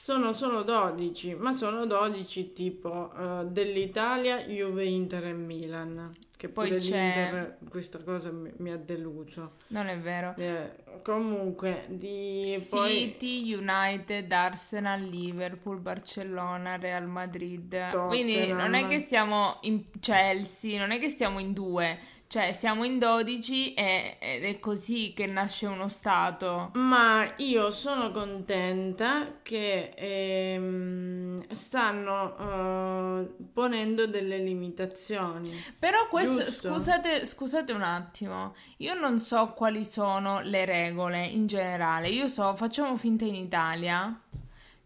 Sono 0.05 0.35
solo 0.35 0.65
12, 0.65 1.37
ma 1.37 1.53
sono 1.53 1.87
12 1.87 2.53
tipo 2.53 3.11
eh, 3.17 3.47
dell'Italia, 3.47 4.43
Juve, 4.43 4.85
Inter 4.85 5.29
e 5.29 5.33
Milan. 5.33 6.13
Che 6.37 6.51
Poi 6.51 6.79
l'Inter 6.79 7.57
questa 7.71 7.99
cosa 8.03 8.31
mi, 8.31 8.53
mi 8.59 8.71
ha 8.71 8.77
deluso. 8.77 9.53
Non 9.69 9.87
è 9.87 9.99
vero. 9.99 10.35
Eh, 10.37 11.01
comunque, 11.01 11.87
di 11.89 12.63
poi 12.69 13.15
City, 13.17 13.55
United, 13.55 14.31
Arsenal, 14.31 15.01
Liverpool, 15.01 15.79
Barcellona, 15.79 16.77
Real 16.77 17.07
Madrid. 17.07 17.71
Tottenham. 17.71 18.09
Quindi 18.09 18.53
non 18.53 18.75
è 18.75 18.87
che 18.87 18.99
siamo 18.99 19.57
in 19.63 19.85
Chelsea, 20.01 20.79
non 20.79 20.91
è 20.91 20.99
che 20.99 21.09
stiamo 21.09 21.39
in 21.39 21.55
due, 21.55 21.99
cioè 22.35 22.53
siamo 22.53 22.83
in 22.83 22.99
12 22.99 23.75
e- 23.75 24.17
ed 24.19 24.43
è 24.43 24.59
così 24.59 25.13
che 25.15 25.25
nasce 25.25 25.67
uno 25.67 25.89
Stato. 25.89 26.73
Ma 26.75 27.33
io 27.37 27.71
sono 27.71 28.11
contenta 28.11 29.39
che 29.41 29.95
ehm, 29.97 31.45
stanno 31.53 33.21
eh, 33.21 33.29
ponendo 33.53 34.09
delle 34.09 34.39
limitazioni. 34.39 35.53
Però 35.79 36.09
questo, 36.09 36.51
scusate, 36.51 37.25
scusate 37.25 37.71
un 37.73 37.83
attimo, 37.83 38.57
io 38.79 38.95
non 38.95 39.21
so 39.21 39.53
quali 39.53 39.85
sono 39.85 40.41
le 40.41 40.65
regole 40.65 41.25
in 41.25 41.47
generale, 41.47 42.09
io 42.09 42.27
so, 42.27 42.57
facciamo 42.57 42.97
finta 42.97 43.25
in 43.25 43.37
Italia, 43.37 44.21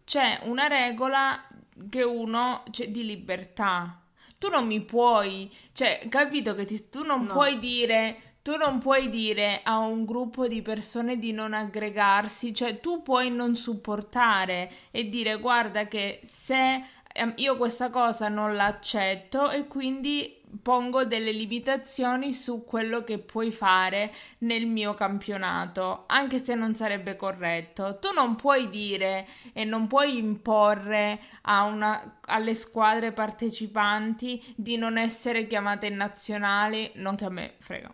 c'è 0.03 0.41
una 0.43 0.67
regola 0.67 1.47
che 1.89 2.03
uno, 2.03 2.61
c'è 2.69 2.89
di 2.89 3.03
libertà, 3.03 3.98
tu 4.39 4.49
non 4.49 4.65
mi 4.65 4.81
puoi, 4.81 5.53
cioè, 5.73 6.07
capito 6.09 6.55
che 6.55 6.65
ti, 6.65 6.89
tu 6.89 7.03
non 7.03 7.23
no. 7.23 7.33
puoi 7.33 7.59
dire 7.59 8.23
tu 8.41 8.55
non 8.55 8.79
puoi 8.79 9.09
dire 9.09 9.61
a 9.63 9.77
un 9.79 10.05
gruppo 10.05 10.47
di 10.47 10.61
persone 10.61 11.19
di 11.19 11.31
non 11.33 11.53
aggregarsi, 11.53 12.53
cioè 12.53 12.79
tu 12.79 13.03
puoi 13.03 13.29
non 13.29 13.55
supportare 13.55 14.71
e 14.91 15.09
dire 15.09 15.37
guarda 15.39 15.85
che 15.87 16.19
se 16.23 16.81
ehm, 17.13 17.33
io 17.35 17.57
questa 17.57 17.89
cosa 17.89 18.27
non 18.29 18.55
l'accetto 18.55 19.51
e 19.51 19.67
quindi 19.67 20.38
pongo 20.61 21.05
delle 21.05 21.31
limitazioni 21.31 22.33
su 22.33 22.65
quello 22.65 23.03
che 23.03 23.19
puoi 23.19 23.51
fare 23.51 24.13
nel 24.39 24.65
mio 24.65 24.93
campionato, 24.93 26.05
anche 26.07 26.37
se 26.43 26.55
non 26.55 26.75
sarebbe 26.75 27.15
corretto. 27.15 27.99
Tu 27.99 28.11
non 28.13 28.35
puoi 28.35 28.69
dire 28.69 29.27
e 29.53 29.63
non 29.63 29.87
puoi 29.87 30.17
imporre 30.17 31.19
una, 31.43 32.19
alle 32.25 32.55
squadre 32.55 33.11
partecipanti 33.11 34.53
di 34.55 34.77
non 34.77 34.97
essere 34.97 35.47
chiamate 35.47 35.89
nazionali, 35.89 36.91
non 36.95 37.15
che 37.15 37.25
a 37.25 37.29
me 37.29 37.55
frega 37.59 37.93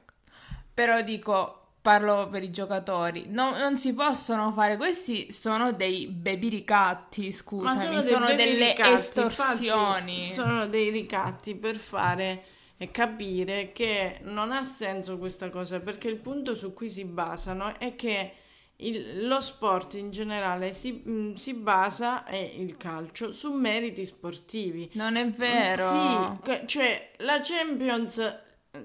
però 0.76 1.02
dico, 1.02 1.65
parlo 1.86 2.28
per 2.30 2.42
i 2.42 2.50
giocatori, 2.50 3.26
no, 3.28 3.56
non 3.60 3.78
si 3.78 3.94
possono 3.94 4.52
fare, 4.54 4.76
questi 4.76 5.32
sono 5.32 5.72
dei 5.72 6.08
baby 6.08 6.50
ricatti, 6.50 7.32
scusami, 7.32 7.78
sono, 7.78 8.02
sono 8.02 8.26
delle 8.34 8.70
ricatti, 8.70 8.92
estorsioni. 8.92 10.34
sono 10.34 10.66
dei 10.66 10.90
ricatti 10.90 11.54
per 11.54 11.76
fare 11.76 12.44
e 12.78 12.90
capire 12.90 13.72
che 13.72 14.18
non 14.24 14.52
ha 14.52 14.64
senso 14.64 15.20
questa 15.20 15.52
cosa, 15.52 15.80
perché 15.80 16.08
il 16.08 16.16
punto 16.16 16.56
su 16.56 16.74
cui 16.74 16.90
si 16.90 17.06
basano 17.06 17.78
è 17.78 17.96
che 17.96 18.34
il, 18.78 19.28
lo 19.28 19.40
sport 19.40 19.94
in 19.94 20.10
generale 20.10 20.74
si, 20.74 21.04
mm, 21.08 21.36
si 21.36 21.54
basa, 21.54 22.26
e 22.26 22.56
il 22.58 22.78
calcio, 22.78 23.32
su 23.32 23.54
meriti 23.54 24.04
sportivi. 24.06 24.90
Non 24.94 25.18
è 25.18 25.28
vero. 25.30 26.40
Sì, 26.44 26.66
cioè 26.66 27.12
la 27.18 27.40
Champions 27.44 28.44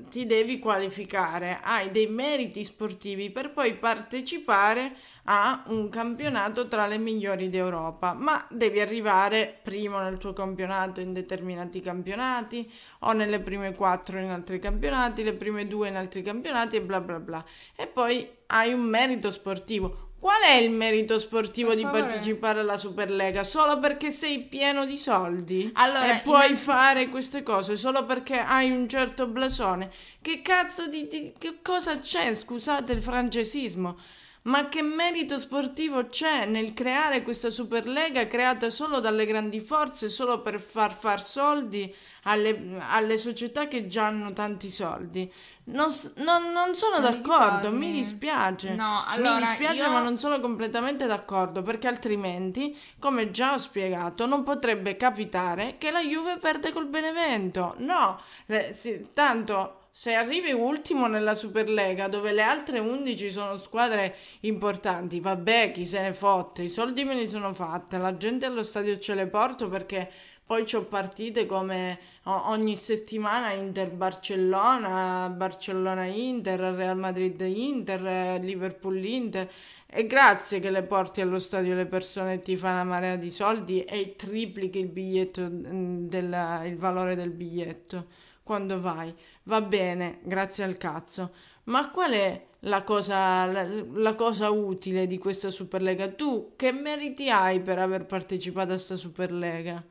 ti 0.09 0.27
devi 0.27 0.59
qualificare, 0.59 1.61
hai 1.63 1.91
dei 1.91 2.07
meriti 2.07 2.65
sportivi 2.65 3.31
per 3.31 3.53
poi 3.53 3.75
partecipare 3.75 4.95
a 5.25 5.65
un 5.69 5.89
campionato 5.89 6.67
tra 6.67 6.87
le 6.87 6.99
migliori 6.99 7.49
d'Europa, 7.49 8.13
ma 8.15 8.45
devi 8.51 8.81
arrivare 8.81 9.59
primo 9.63 10.01
nel 10.01 10.19
tuo 10.19 10.33
campionato 10.33 11.01
in 11.01 11.13
determinati 11.13 11.81
campionati 11.81 12.71
o 13.01 13.13
nelle 13.13 13.41
prime 13.41 13.75
quattro 13.75 14.19
in 14.19 14.31
altri 14.31 14.59
campionati, 14.59 15.23
le 15.23 15.35
prime 15.35 15.67
due 15.67 15.89
in 15.89 15.97
altri 15.97 16.23
campionati 16.23 16.77
e 16.77 16.83
bla 16.83 17.01
bla 17.01 17.21
bla. 17.21 17.45
E 17.77 17.87
poi 17.87 18.29
hai 18.47 18.73
un 18.73 18.83
merito 18.83 19.31
sportivo. 19.31 20.10
Qual 20.21 20.43
è 20.43 20.53
il 20.53 20.71
merito 20.71 21.19
sportivo 21.19 21.75
di 21.75 21.83
partecipare 21.83 22.61
alla 22.61 22.77
Superlega? 22.77 23.43
Solo 23.43 23.79
perché 23.79 24.11
sei 24.11 24.41
pieno 24.41 24.85
di 24.85 24.99
soldi? 24.99 25.71
Allora, 25.73 26.19
e 26.19 26.21
puoi 26.21 26.49
innanzi... 26.49 26.63
fare 26.63 27.09
queste 27.09 27.43
cose 27.43 27.75
solo 27.75 28.05
perché 28.05 28.39
hai 28.39 28.71
un 28.71 28.87
certo 28.87 29.27
blasone? 29.27 29.91
Che 30.21 30.43
cazzo 30.43 30.89
di, 30.89 31.07
di 31.07 31.33
che 31.39 31.61
cosa 31.63 31.99
c'è? 32.01 32.35
Scusate 32.35 32.93
il 32.93 33.01
francesismo. 33.01 33.97
Ma 34.43 34.69
che 34.69 34.83
merito 34.83 35.39
sportivo 35.39 36.05
c'è 36.07 36.45
nel 36.45 36.75
creare 36.75 37.23
questa 37.23 37.49
Superlega 37.49 38.27
creata 38.27 38.69
solo 38.69 39.01
dalle 39.01 39.25
grandi 39.25 39.61
forze, 39.61 40.11
solo 40.11 40.43
per 40.43 40.61
far 40.61 40.93
far 40.93 41.23
soldi 41.23 41.95
alle, 42.25 42.79
alle 42.89 43.17
società 43.17 43.69
che 43.69 43.87
già 43.87 44.07
hanno 44.07 44.33
tanti 44.33 44.71
soldi? 44.71 45.31
Non, 45.65 45.89
non, 46.17 46.51
non 46.53 46.75
sono 46.75 46.99
non 46.99 47.11
d'accordo, 47.13 47.71
mi 47.71 47.93
dispiace. 47.93 48.75
No, 48.75 49.05
allora, 49.07 49.35
mi 49.35 49.41
dispiace, 49.43 49.85
io... 49.85 49.91
ma 49.91 50.03
non 50.03 50.19
sono 50.19 50.41
completamente 50.41 51.07
d'accordo 51.07 51.63
perché 51.63 51.87
altrimenti, 51.87 52.77
come 52.99 53.31
già 53.31 53.55
ho 53.55 53.59
spiegato, 53.59 54.27
non 54.27 54.43
potrebbe 54.43 54.97
capitare 54.97 55.77
che 55.79 55.91
la 55.91 56.01
Juve 56.01 56.39
perde 56.39 56.73
col 56.73 56.87
Benevento. 56.87 57.75
No, 57.79 58.21
eh, 58.47 58.73
sì, 58.73 59.07
tanto 59.13 59.77
se 59.93 60.15
arrivi 60.15 60.53
ultimo 60.53 61.07
nella 61.07 61.35
Superlega 61.35 62.09
dove 62.09 62.33
le 62.33 62.43
altre 62.43 62.79
11 62.79 63.31
sono 63.31 63.57
squadre 63.57 64.17
importanti, 64.41 65.21
vabbè, 65.21 65.73
chi 65.73 65.85
se 65.85 66.01
ne 66.01 66.13
fotte, 66.13 66.63
i 66.63 66.69
soldi 66.69 67.05
me 67.05 67.15
li 67.15 67.27
sono 67.27 67.53
fatte, 67.53 67.99
la 67.99 68.17
gente 68.17 68.47
allo 68.47 68.63
stadio 68.63 68.99
ce 68.99 69.15
le 69.15 69.27
porto 69.27 69.69
perché 69.69 70.11
poi 70.51 70.67
ho 70.75 70.85
partite 70.85 71.47
come 71.47 71.97
ogni 72.25 72.75
settimana 72.75 73.53
Inter-Barcellona, 73.53 75.29
Barcellona-Inter, 75.29 76.59
Real 76.75 76.99
Madrid-Inter, 76.99 78.41
Liverpool-Inter. 78.41 79.49
E 79.87 80.07
grazie 80.09 80.59
che 80.59 80.71
le 80.71 80.83
porti 80.83 81.21
allo 81.21 81.39
stadio 81.39 81.77
le 81.77 81.87
persone 81.87 82.41
ti 82.41 82.57
fa 82.57 82.71
una 82.71 82.83
marea 82.83 83.15
di 83.15 83.31
soldi 83.31 83.85
e 83.85 84.17
triplichi 84.17 84.81
il 84.81 84.89
biglietto, 84.89 85.43
mm, 85.43 86.09
del, 86.09 86.63
il 86.65 86.77
valore 86.77 87.15
del 87.15 87.31
biglietto 87.31 88.07
quando 88.43 88.81
vai. 88.81 89.15
Va 89.45 89.61
bene, 89.61 90.19
grazie 90.25 90.65
al 90.65 90.77
cazzo. 90.79 91.31
Ma 91.67 91.91
qual 91.93 92.11
è 92.11 92.47
la 92.61 92.83
cosa, 92.83 93.47
la, 93.47 93.65
la 93.93 94.15
cosa 94.17 94.51
utile 94.51 95.07
di 95.07 95.17
questa 95.17 95.51
Superlega? 95.53 96.09
Tu 96.09 96.55
che 96.57 96.73
meriti 96.73 97.31
hai 97.31 97.61
per 97.61 97.79
aver 97.79 98.05
partecipato 98.05 98.71
a 98.71 98.75
questa 98.75 98.97
Superlega? 98.97 99.85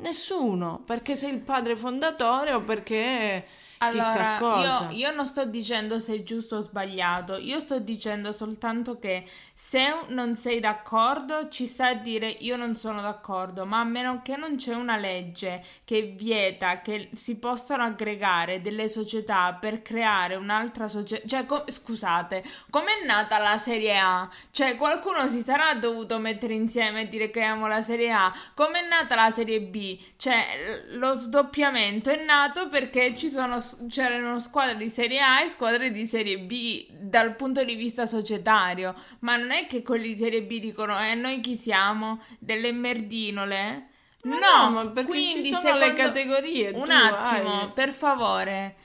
Nessuno, 0.00 0.80
perché 0.84 1.16
sei 1.16 1.32
il 1.32 1.40
padre 1.40 1.76
fondatore 1.76 2.52
o 2.52 2.60
perché 2.60 3.44
allora, 3.78 4.38
io, 4.38 4.96
io, 4.96 5.14
non 5.14 5.24
sto 5.24 5.44
dicendo 5.44 5.98
se 5.98 6.14
è 6.14 6.22
giusto 6.22 6.56
o 6.56 6.60
sbagliato, 6.60 7.36
io 7.36 7.58
sto 7.60 7.78
dicendo 7.78 8.32
soltanto 8.32 8.98
che 8.98 9.24
se 9.54 9.80
non 10.08 10.34
sei 10.34 10.60
d'accordo 10.60 11.48
ci 11.48 11.66
sta 11.66 11.88
a 11.88 11.94
dire 11.94 12.28
io 12.28 12.56
non 12.56 12.76
sono 12.76 13.00
d'accordo, 13.00 13.64
ma 13.66 13.80
a 13.80 13.84
meno 13.84 14.20
che 14.22 14.36
non 14.36 14.56
c'è 14.56 14.74
una 14.74 14.96
legge 14.96 15.64
che 15.84 16.14
vieta 16.16 16.80
che 16.80 17.10
si 17.12 17.38
possano 17.38 17.84
aggregare 17.84 18.60
delle 18.60 18.88
società 18.88 19.56
per 19.60 19.82
creare 19.82 20.34
un'altra 20.34 20.88
società, 20.88 21.26
cioè 21.26 21.46
com- 21.46 21.68
scusate, 21.68 22.42
com'è 22.70 23.04
nata 23.06 23.38
la 23.38 23.58
Serie 23.58 23.96
A? 23.98 24.28
Cioè 24.50 24.76
qualcuno 24.76 25.28
si 25.28 25.40
sarà 25.40 25.74
dovuto 25.74 26.18
mettere 26.18 26.54
insieme 26.54 27.02
e 27.02 27.08
dire 27.08 27.30
creiamo 27.30 27.66
la 27.66 27.80
Serie 27.80 28.10
A, 28.10 28.32
com'è 28.54 28.86
nata 28.88 29.14
la 29.14 29.30
Serie 29.30 29.60
B? 29.60 29.98
Cioè 30.16 30.84
lo 30.92 31.14
sdoppiamento 31.14 32.10
è 32.10 32.24
nato 32.24 32.68
perché 32.68 33.16
ci 33.16 33.28
sono 33.28 33.58
c'erano 33.88 34.38
squadre 34.38 34.76
di 34.76 34.88
Serie 34.88 35.20
A 35.20 35.42
e 35.42 35.48
squadre 35.48 35.90
di 35.90 36.06
Serie 36.06 36.38
B 36.38 36.86
dal 36.90 37.34
punto 37.36 37.64
di 37.64 37.74
vista 37.74 38.06
societario, 38.06 38.94
ma 39.20 39.36
non 39.36 39.50
è 39.50 39.66
che 39.66 39.82
quelli 39.82 40.08
di 40.08 40.18
Serie 40.18 40.42
B 40.42 40.60
dicono 40.60 40.98
e 40.98 41.10
eh, 41.10 41.14
noi 41.14 41.40
chi 41.40 41.56
siamo? 41.56 42.20
Delle 42.38 42.72
merdinole? 42.72 43.88
Ma 44.22 44.38
no, 44.38 44.64
no 44.64 44.70
ma 44.70 44.86
perché 44.88 45.10
quindi 45.10 45.44
ci 45.44 45.54
sono 45.54 45.78
le 45.78 45.92
categorie. 45.94 46.70
Un 46.70 46.90
attimo, 46.90 47.60
hai... 47.60 47.70
per 47.72 47.90
favore. 47.90 48.76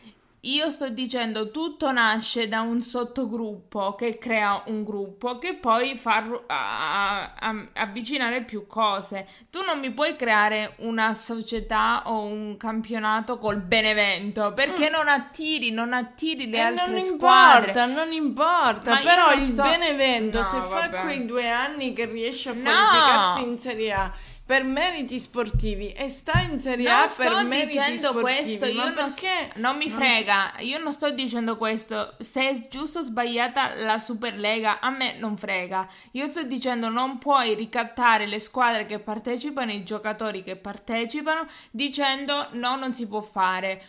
Io 0.45 0.69
sto 0.69 0.89
dicendo 0.89 1.51
tutto 1.51 1.89
nasce 1.93 2.49
da 2.49 2.59
un 2.59 2.81
sottogruppo 2.81 3.95
che 3.95 4.17
crea 4.17 4.63
un 4.65 4.83
gruppo 4.83 5.37
che 5.37 5.53
poi 5.53 5.95
fa 5.95 6.21
a, 6.47 7.33
a, 7.33 7.65
avvicinare 7.71 8.43
più 8.43 8.67
cose. 8.67 9.25
Tu 9.49 9.61
non 9.63 9.79
mi 9.79 9.91
puoi 9.91 10.17
creare 10.17 10.75
una 10.79 11.13
società 11.13 12.03
o 12.07 12.23
un 12.23 12.57
campionato 12.57 13.37
col 13.37 13.61
Benevento 13.61 14.51
perché 14.51 14.89
mm. 14.89 14.91
non 14.91 15.07
attiri, 15.07 15.71
non 15.71 15.93
attiri 15.93 16.49
le 16.49 16.57
e 16.57 16.59
altre 16.59 16.91
non 16.91 16.99
squadre. 16.99 17.69
Importa, 17.69 17.85
non 17.85 18.11
importa, 18.11 18.91
Ma 18.95 18.99
però 18.99 19.31
il 19.31 19.39
sto... 19.39 19.63
Benevento 19.63 20.39
no, 20.39 20.43
se 20.43 20.57
vabbè. 20.57 20.89
fa 20.89 21.01
quei 21.03 21.25
due 21.25 21.49
anni 21.49 21.93
che 21.93 22.03
riesce 22.03 22.49
a 22.49 22.53
qualificarsi 22.53 23.39
no. 23.39 23.47
in 23.47 23.57
Serie 23.57 23.93
A 23.93 24.13
per 24.45 24.65
meriti 24.65 25.19
sportivi 25.19 25.93
e 25.93 26.09
sta 26.09 26.41
in 26.41 26.59
Serie 26.59 26.89
A 26.89 27.09
per 27.15 27.45
meriti 27.45 27.97
sportivi. 27.97 28.21
questo, 28.21 28.65
io 28.65 28.83
non, 28.83 28.93
perché 28.93 29.51
non 29.55 29.77
mi 29.77 29.89
frega, 29.89 30.53
non 30.57 30.65
io 30.65 30.79
non 30.79 30.91
sto 30.91 31.11
dicendo 31.11 31.55
questo. 31.55 32.15
Se 32.19 32.49
è 32.49 32.67
giusto 32.67 32.99
o 32.99 33.03
sbagliata 33.03 33.75
la 33.75 33.97
Superlega, 33.97 34.81
a 34.81 34.89
me 34.89 35.17
non 35.17 35.37
frega. 35.37 35.87
Io 36.11 36.27
sto 36.27 36.43
dicendo 36.43 36.89
non 36.89 37.19
puoi 37.19 37.55
ricattare 37.55 38.25
le 38.25 38.39
squadre 38.39 38.85
che 38.85 38.99
partecipano, 38.99 39.71
i 39.71 39.83
giocatori 39.83 40.43
che 40.43 40.57
partecipano, 40.57 41.47
dicendo 41.71 42.47
no, 42.51 42.75
non 42.75 42.93
si 42.93 43.07
può 43.07 43.21
fare. 43.21 43.81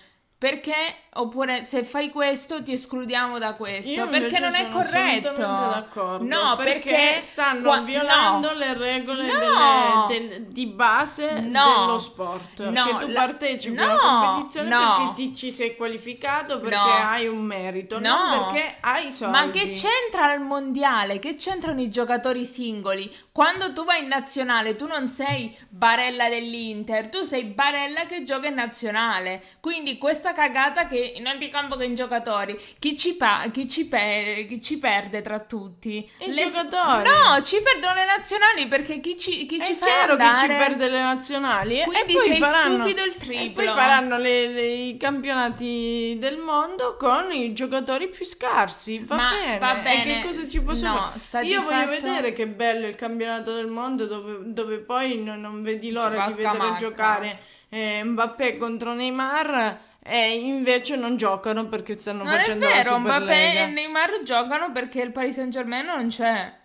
Perché 0.44 0.74
oppure 1.14 1.64
se 1.64 1.84
fai 1.84 2.10
questo 2.10 2.62
ti 2.62 2.72
escludiamo 2.72 3.38
da 3.38 3.54
questo 3.54 3.92
Io 3.92 4.08
perché 4.08 4.40
non 4.40 4.54
è 4.54 4.68
corretto. 4.68 5.32
d'accordo. 5.32 6.24
No, 6.24 6.56
perché, 6.56 6.90
perché 6.90 7.20
stanno 7.20 7.62
qua, 7.62 7.80
violando 7.80 8.52
no, 8.52 8.58
le 8.58 8.74
regole 8.74 9.26
no, 9.26 10.06
delle, 10.08 10.28
del, 10.28 10.42
di 10.46 10.66
base 10.66 11.40
no, 11.40 11.84
dello 11.86 11.98
sport. 11.98 12.68
No, 12.68 12.84
che 12.84 13.04
tu 13.06 13.12
la, 13.12 13.20
partecipi 13.20 13.76
alla 13.76 13.96
competizione 13.96 14.68
perché 14.68 15.12
ti 15.14 15.34
ci 15.34 15.52
sei 15.52 15.76
qualificato 15.76 16.60
perché 16.60 16.76
hai 16.76 17.26
un 17.26 17.42
merito, 17.42 17.98
no, 17.98 18.50
perché 18.52 18.76
hai 18.80 19.12
soldi. 19.12 19.32
Ma 19.32 19.50
che 19.50 19.70
c'entra 19.70 20.34
il 20.34 20.40
mondiale? 20.40 21.20
Che 21.20 21.36
c'entrano 21.36 21.80
i 21.80 21.90
giocatori 21.90 22.44
singoli? 22.44 23.10
Quando 23.32 23.72
tu 23.72 23.84
vai 23.84 24.02
in 24.02 24.08
nazionale, 24.08 24.76
tu 24.76 24.86
non 24.86 25.08
sei 25.08 25.56
Barella 25.68 26.28
dell'Inter, 26.28 27.08
tu 27.08 27.22
sei 27.22 27.44
Barella 27.44 28.06
che 28.06 28.24
gioca 28.24 28.48
in 28.48 28.54
nazionale. 28.54 29.42
Quindi 29.60 29.96
questa 29.96 30.32
cagata 30.34 30.86
che 30.86 31.14
non 31.20 31.38
ti 31.38 31.48
convoca 31.48 31.82
in 31.84 31.94
giocatori. 31.94 32.60
Chi 32.78 32.94
ci, 32.94 33.16
pa- 33.16 33.48
chi 33.50 33.66
ci, 33.66 33.86
pe- 33.86 34.44
chi 34.46 34.60
ci 34.60 34.78
perde 34.78 35.22
tra 35.22 35.38
tutti? 35.38 36.06
I 36.18 36.30
le... 36.30 36.44
giocatori. 36.44 37.08
No, 37.08 37.42
ci 37.42 37.62
perdono 37.62 37.94
le 37.94 38.04
nazionali 38.04 38.68
perché 38.68 39.00
chi 39.00 39.16
ci, 39.16 39.46
chi 39.46 39.56
È 39.56 39.64
ci 39.64 39.72
fa 39.72 39.86
chiaro 39.86 40.12
andare... 40.12 40.32
che 40.32 40.40
ci 40.40 40.46
perde 40.46 40.88
le 40.90 41.00
nazionali. 41.00 41.80
Quindi 41.80 42.12
e 42.12 42.16
poi 42.16 42.28
sei 42.28 42.38
faranno... 42.38 42.74
stupido 42.74 43.02
il 43.02 43.16
triplo. 43.16 43.62
E 43.62 43.64
poi 43.64 43.66
faranno 43.68 44.18
le, 44.18 44.48
le, 44.48 44.66
i 44.66 44.96
campionati 44.98 46.16
del 46.18 46.36
mondo 46.36 46.96
con 46.98 47.32
i 47.32 47.54
giocatori 47.54 48.08
più 48.08 48.26
scarsi. 48.26 48.98
Va 49.06 49.16
Ma 49.16 49.30
bene. 49.30 49.58
va 49.58 49.74
bene. 49.76 50.02
E 50.02 50.20
che 50.20 50.26
cosa 50.26 50.46
ci 50.46 50.62
posso 50.62 50.86
no, 50.86 51.12
fare? 51.16 51.46
Io 51.46 51.62
voglio 51.62 51.86
fatto... 51.86 51.90
vedere 51.90 52.32
che 52.34 52.46
bello 52.46 52.86
il 52.86 52.96
campionato 52.96 53.54
del 53.54 53.68
mondo 53.68 54.04
dove, 54.04 54.38
dove 54.52 54.78
poi 54.78 55.16
non, 55.16 55.40
non 55.40 55.62
vedi 55.62 55.90
l'ora 55.90 56.26
di 56.26 56.34
vedere 56.34 56.76
giocare 56.78 57.52
eh, 57.74 58.04
Mbappé 58.04 58.56
contro 58.56 58.94
Neymar 58.94 59.78
e 60.06 60.34
invece 60.36 60.96
non 60.96 61.16
giocano 61.16 61.66
perché 61.66 61.96
stanno 61.96 62.24
Non 62.24 62.34
è 62.34 62.38
facendo 62.38 62.68
la 62.68 62.74
vero, 62.74 62.98
Mbappé 62.98 63.20
Superlega. 63.20 63.60
e 63.60 63.66
Neymar 63.68 64.20
giocano 64.22 64.70
perché 64.70 65.00
il 65.00 65.12
Paris 65.12 65.34
Saint 65.34 65.50
Germain 65.50 65.86
non 65.86 66.08
c'è. 66.08 66.62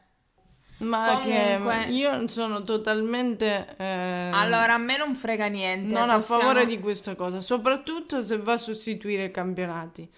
Ma 0.79 1.19
Comunque- 1.21 1.85
che 1.85 1.91
io 1.91 2.27
sono 2.29 2.63
totalmente 2.63 3.75
eh, 3.77 4.29
Allora, 4.33 4.75
a 4.75 4.77
me 4.77 4.95
non 4.97 5.13
frega 5.15 5.47
niente. 5.47 5.93
non 5.93 6.09
a 6.09 6.15
possiamo- 6.15 6.41
favore 6.41 6.65
di 6.65 6.79
questa 6.79 7.15
cosa, 7.15 7.41
soprattutto 7.41 8.21
se 8.21 8.37
va 8.37 8.53
a 8.53 8.57
sostituire 8.57 9.25
i 9.25 9.31
campionati. 9.31 10.09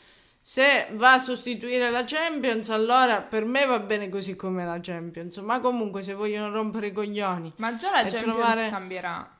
Se 0.43 0.87
va 0.93 1.13
a 1.13 1.19
sostituire 1.19 1.89
la 1.91 2.03
Champions, 2.03 2.69
allora 2.71 3.21
per 3.21 3.45
me 3.45 3.65
va 3.65 3.79
bene 3.79 4.09
così 4.09 4.35
come 4.35 4.65
la 4.65 4.79
Champions. 4.81 5.37
Ma 5.37 5.59
comunque, 5.59 6.01
se 6.01 6.13
vogliono 6.13 6.51
rompere 6.51 6.87
i 6.87 6.91
coglioni, 6.91 7.53
Ma 7.57 7.75
già 7.75 7.91
la 7.91 8.01
Champions 8.01 8.23
trovare- 8.23 8.69
cambierà. 8.69 9.35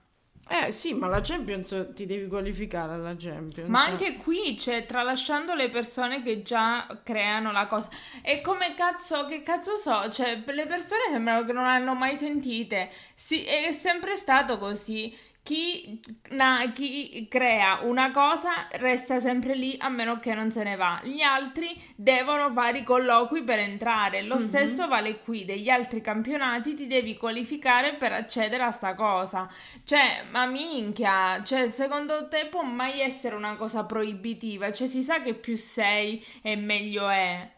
Eh 0.51 0.71
sì, 0.71 0.93
ma 0.93 1.07
la 1.07 1.21
Champions 1.21 1.91
ti 1.93 2.05
devi 2.05 2.27
qualificare 2.27 2.93
alla 2.93 3.15
Champions. 3.17 3.69
Ma 3.69 3.85
anche 3.85 4.17
qui, 4.17 4.57
cioè, 4.57 4.85
tralasciando 4.85 5.53
le 5.53 5.69
persone 5.69 6.21
che 6.21 6.41
già 6.41 6.99
creano 7.03 7.53
la 7.53 7.67
cosa. 7.67 7.89
E 8.21 8.41
come 8.41 8.73
cazzo, 8.75 9.27
che 9.27 9.43
cazzo 9.43 9.77
so? 9.77 10.09
Cioè, 10.09 10.43
le 10.45 10.65
persone 10.65 11.03
sembrano 11.09 11.45
che 11.45 11.53
non 11.53 11.65
hanno 11.65 11.93
mai 11.95 12.17
sentite. 12.17 12.89
Sì, 13.15 13.45
è 13.45 13.71
sempre 13.71 14.17
stato 14.17 14.57
così. 14.57 15.15
Chi, 15.43 15.99
na- 16.29 16.71
chi 16.71 17.25
crea 17.27 17.79
una 17.81 18.11
cosa 18.11 18.67
resta 18.73 19.19
sempre 19.19 19.55
lì 19.55 19.75
a 19.79 19.89
meno 19.89 20.19
che 20.19 20.35
non 20.35 20.51
se 20.51 20.63
ne 20.63 20.75
va. 20.75 20.99
Gli 21.03 21.21
altri 21.21 21.69
devono 21.95 22.51
fare 22.51 22.79
i 22.79 22.83
colloqui 22.83 23.41
per 23.43 23.57
entrare. 23.57 24.21
Lo 24.21 24.35
Mhm. 24.35 24.41
stesso 24.41 24.87
vale 24.87 25.19
qui. 25.19 25.43
Degli 25.43 25.67
altri 25.69 25.99
campionati 25.99 26.75
ti 26.75 26.85
devi 26.85 27.17
qualificare 27.17 27.95
per 27.95 28.13
accedere 28.13 28.63
a 28.63 28.71
sta 28.71 28.93
cosa. 28.93 29.49
Cioè, 29.83 30.25
ma 30.29 30.45
minchia, 30.45 31.41
cioè, 31.43 31.71
secondo 31.71 32.27
te 32.27 32.45
può 32.45 32.61
mai 32.61 33.01
essere 33.01 33.35
una 33.35 33.55
cosa 33.55 33.83
proibitiva? 33.83 34.71
Cioè, 34.71 34.87
si 34.87 35.01
sa 35.01 35.21
che 35.21 35.33
più 35.33 35.55
sei 35.57 36.23
e 36.43 36.55
meglio 36.55 37.09
è. 37.09 37.49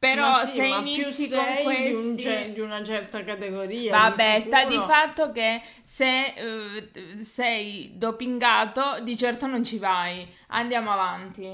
Però 0.00 0.38
sì, 0.46 0.56
se 0.56 0.66
inizi 0.66 1.30
con 1.30 1.44
questi... 1.62 1.82
di, 1.82 1.94
un 1.94 2.16
cer- 2.16 2.52
di 2.52 2.60
una 2.60 2.82
certa 2.82 3.22
categoria. 3.22 3.90
Vabbè, 3.90 4.36
di 4.36 4.40
sta 4.40 4.64
di 4.64 4.78
fatto 4.78 5.30
che 5.30 5.60
se 5.82 6.24
eh, 6.24 7.22
sei 7.22 7.92
dopingato, 7.96 9.00
di 9.02 9.14
certo 9.14 9.46
non 9.46 9.62
ci 9.62 9.76
vai. 9.76 10.26
Andiamo 10.48 10.90
avanti, 10.90 11.46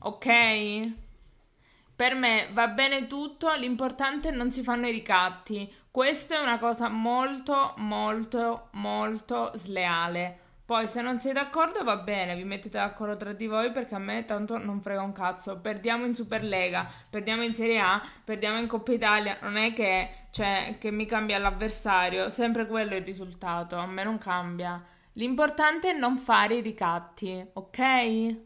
ok? 0.00 0.90
Per 1.94 2.14
me 2.16 2.48
va 2.50 2.66
bene 2.66 3.06
tutto, 3.06 3.54
l'importante 3.54 4.30
è 4.30 4.32
non 4.32 4.50
si 4.50 4.64
fanno 4.64 4.88
i 4.88 4.92
ricatti. 4.92 5.72
Questo 5.88 6.34
è 6.34 6.38
una 6.38 6.58
cosa 6.58 6.88
molto, 6.88 7.72
molto, 7.76 8.66
molto 8.72 9.52
sleale. 9.54 10.40
Poi 10.66 10.88
se 10.88 11.00
non 11.00 11.20
siete 11.20 11.38
d'accordo 11.38 11.84
va 11.84 11.96
bene, 11.96 12.34
vi 12.34 12.42
mettete 12.42 12.76
d'accordo 12.78 13.16
tra 13.16 13.32
di 13.32 13.46
voi 13.46 13.70
perché 13.70 13.94
a 13.94 14.00
me 14.00 14.24
tanto 14.24 14.58
non 14.58 14.80
frega 14.80 15.00
un 15.00 15.12
cazzo. 15.12 15.60
Perdiamo 15.60 16.06
in 16.06 16.14
Superlega, 16.16 16.90
perdiamo 17.08 17.44
in 17.44 17.54
Serie 17.54 17.78
A, 17.78 18.02
perdiamo 18.24 18.58
in 18.58 18.66
Coppa 18.66 18.92
Italia, 18.92 19.38
non 19.42 19.56
è 19.56 19.72
che, 19.72 20.26
cioè, 20.32 20.74
che 20.80 20.90
mi 20.90 21.06
cambia 21.06 21.38
l'avversario, 21.38 22.30
sempre 22.30 22.66
quello 22.66 22.94
è 22.94 22.96
il 22.96 23.04
risultato, 23.04 23.76
a 23.76 23.86
me 23.86 24.02
non 24.02 24.18
cambia. 24.18 24.82
L'importante 25.12 25.90
è 25.90 25.96
non 25.96 26.18
fare 26.18 26.56
i 26.56 26.60
ricatti, 26.62 27.46
ok? 27.52 28.36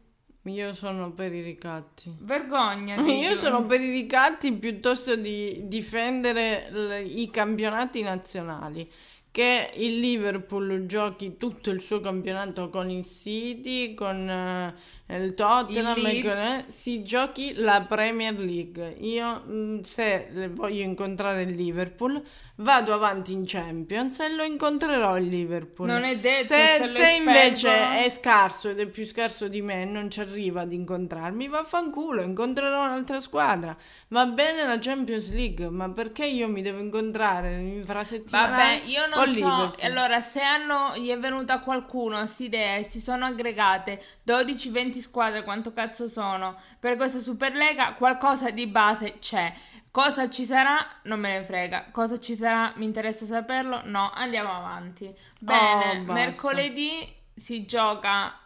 Io 0.44 0.72
sono 0.74 1.12
per 1.12 1.32
i 1.32 1.42
ricatti. 1.42 2.14
Vergognati. 2.20 3.12
Io 3.16 3.34
sono 3.36 3.64
per 3.64 3.80
i 3.80 3.90
ricatti 3.90 4.52
piuttosto 4.52 5.16
di 5.16 5.62
difendere 5.64 6.70
l- 6.70 7.18
i 7.18 7.30
campionati 7.30 8.02
nazionali. 8.02 8.90
Che 9.32 9.70
il 9.76 10.00
Liverpool 10.00 10.86
giochi 10.86 11.36
tutto 11.36 11.70
il 11.70 11.80
suo 11.80 12.00
campionato 12.00 12.68
con 12.68 12.90
il 12.90 13.04
City, 13.06 13.94
con 13.94 14.28
eh, 14.28 14.74
il 15.18 15.34
Tottenham, 15.34 15.96
Il 15.98 16.22
con- 16.22 16.32
eh, 16.32 16.64
si 16.68 17.02
giochi 17.04 17.52
la 17.54 17.82
Premier 17.88 18.36
League. 18.36 18.96
Io, 19.00 19.40
mh, 19.44 19.82
se 19.82 20.28
le- 20.32 20.48
voglio 20.48 20.82
incontrare 20.82 21.42
il 21.42 21.54
Liverpool, 21.54 22.20
vado 22.60 22.94
avanti 22.94 23.32
in 23.32 23.44
Champions 23.46 24.20
e 24.20 24.30
lo 24.30 24.42
incontrerò 24.42 25.18
il 25.18 25.28
Liverpool. 25.28 25.88
Non 25.88 26.02
è 26.02 26.18
detto, 26.18 26.46
se, 26.46 26.78
se 26.78 26.88
se 26.88 27.10
invece 27.12 28.04
è 28.04 28.08
scarso 28.08 28.70
ed 28.70 28.80
è 28.80 28.86
più 28.86 29.04
scarso 29.04 29.48
di 29.48 29.60
me 29.62 29.82
e 29.82 29.84
non 29.84 30.10
ci 30.10 30.20
arriva 30.20 30.62
ad 30.62 30.72
incontrarmi, 30.72 31.48
vaffanculo, 31.48 32.22
incontrerò 32.22 32.84
un'altra 32.84 33.20
squadra. 33.20 33.76
Va 34.08 34.26
bene 34.26 34.64
la 34.64 34.78
Champions 34.78 35.32
League, 35.32 35.68
ma 35.68 35.90
perché 35.90 36.26
io 36.26 36.48
mi 36.48 36.62
devo 36.62 36.80
incontrare 36.80 37.58
infrasettimanale 37.58 38.78
Vabbè, 38.78 38.82
io 38.86 39.06
non 39.06 39.28
so. 39.28 39.34
Liverpool? 39.34 39.84
Allora, 39.84 40.20
se 40.20 40.40
hanno, 40.40 40.96
gli 40.96 41.08
è 41.08 41.18
venuta 41.18 41.58
qualcuno 41.60 42.18
questa 42.18 42.44
idea 42.44 42.76
e 42.76 42.84
si 42.84 43.00
sono 43.00 43.24
aggregate 43.24 44.02
12-20 44.26 44.98
squadre, 44.98 45.42
quanto 45.42 45.72
cazzo 45.72 46.08
sono, 46.08 46.56
per 46.78 46.96
questa 46.96 47.18
Superlega, 47.18 47.94
qualcosa 47.94 48.50
di 48.50 48.66
base 48.66 49.18
c'è. 49.18 49.52
Cosa 49.90 50.30
ci 50.30 50.44
sarà? 50.44 50.86
Non 51.04 51.18
me 51.18 51.38
ne 51.38 51.44
frega. 51.44 51.86
Cosa 51.90 52.18
ci 52.18 52.36
sarà? 52.36 52.72
Mi 52.76 52.84
interessa 52.84 53.24
saperlo? 53.24 53.82
No, 53.84 54.10
andiamo 54.12 54.52
avanti. 54.52 55.12
Bene, 55.38 55.98
basta. 55.98 56.12
mercoledì 56.12 57.12
si 57.34 57.64
gioca 57.64 58.40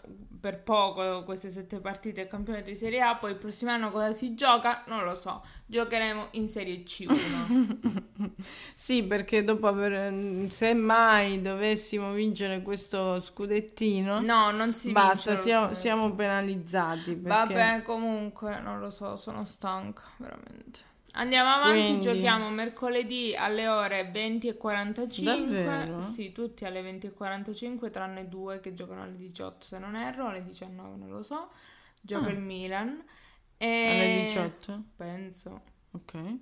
per 0.44 0.62
poco 0.62 1.24
queste 1.24 1.50
sette 1.50 1.80
partite 1.80 2.20
del 2.20 2.30
campionato 2.30 2.68
di 2.68 2.76
Serie 2.76 3.00
A, 3.00 3.16
poi 3.16 3.30
il 3.30 3.38
prossimo 3.38 3.70
anno 3.70 3.90
cosa 3.90 4.12
si 4.12 4.34
gioca? 4.34 4.84
Non 4.88 5.02
lo 5.02 5.14
so. 5.14 5.42
Giocheremo 5.64 6.28
in 6.32 6.48
Serie 6.48 6.82
C1. 6.82 8.02
Sì, 8.74 9.04
perché 9.04 9.42
dopo 9.42 9.66
aver, 9.66 10.50
se 10.50 10.74
mai 10.74 11.40
dovessimo 11.40 12.12
vincere 12.12 12.62
questo 12.62 13.20
scudettino, 13.20 14.20
No, 14.20 14.50
non 14.50 14.72
si 14.72 14.92
basta, 14.92 15.36
siamo, 15.36 15.72
siamo 15.72 16.12
penalizzati. 16.14 17.16
Perché... 17.16 17.28
Vabbè, 17.28 17.82
comunque, 17.82 18.60
non 18.60 18.80
lo 18.80 18.90
so, 18.90 19.16
sono 19.16 19.44
stanca, 19.44 20.02
veramente. 20.18 20.92
Andiamo 21.16 21.50
avanti, 21.50 21.80
Quindi- 21.84 22.00
giochiamo 22.00 22.50
mercoledì 22.50 23.36
alle 23.36 23.68
ore 23.68 24.10
20 24.10 24.48
e 24.48 24.56
45. 24.56 25.62
Davvero? 25.64 26.00
Sì, 26.00 26.32
tutti 26.32 26.64
alle 26.64 26.82
20 26.82 27.06
e 27.06 27.12
45, 27.12 27.90
tranne 27.90 28.28
due 28.28 28.58
che 28.60 28.74
giocano 28.74 29.02
alle 29.02 29.16
18 29.16 29.64
se 29.64 29.78
non 29.78 29.94
erro, 29.94 30.26
alle 30.26 30.42
19 30.44 30.96
non 30.96 31.08
lo 31.10 31.22
so. 31.22 31.50
Gioca 32.00 32.26
Ah. 32.26 32.30
il 32.32 32.40
Milan. 32.40 33.04
E... 33.56 33.88
Alle 33.88 34.24
18? 34.26 34.82
Penso. 34.96 35.62
Ok. 35.92 36.34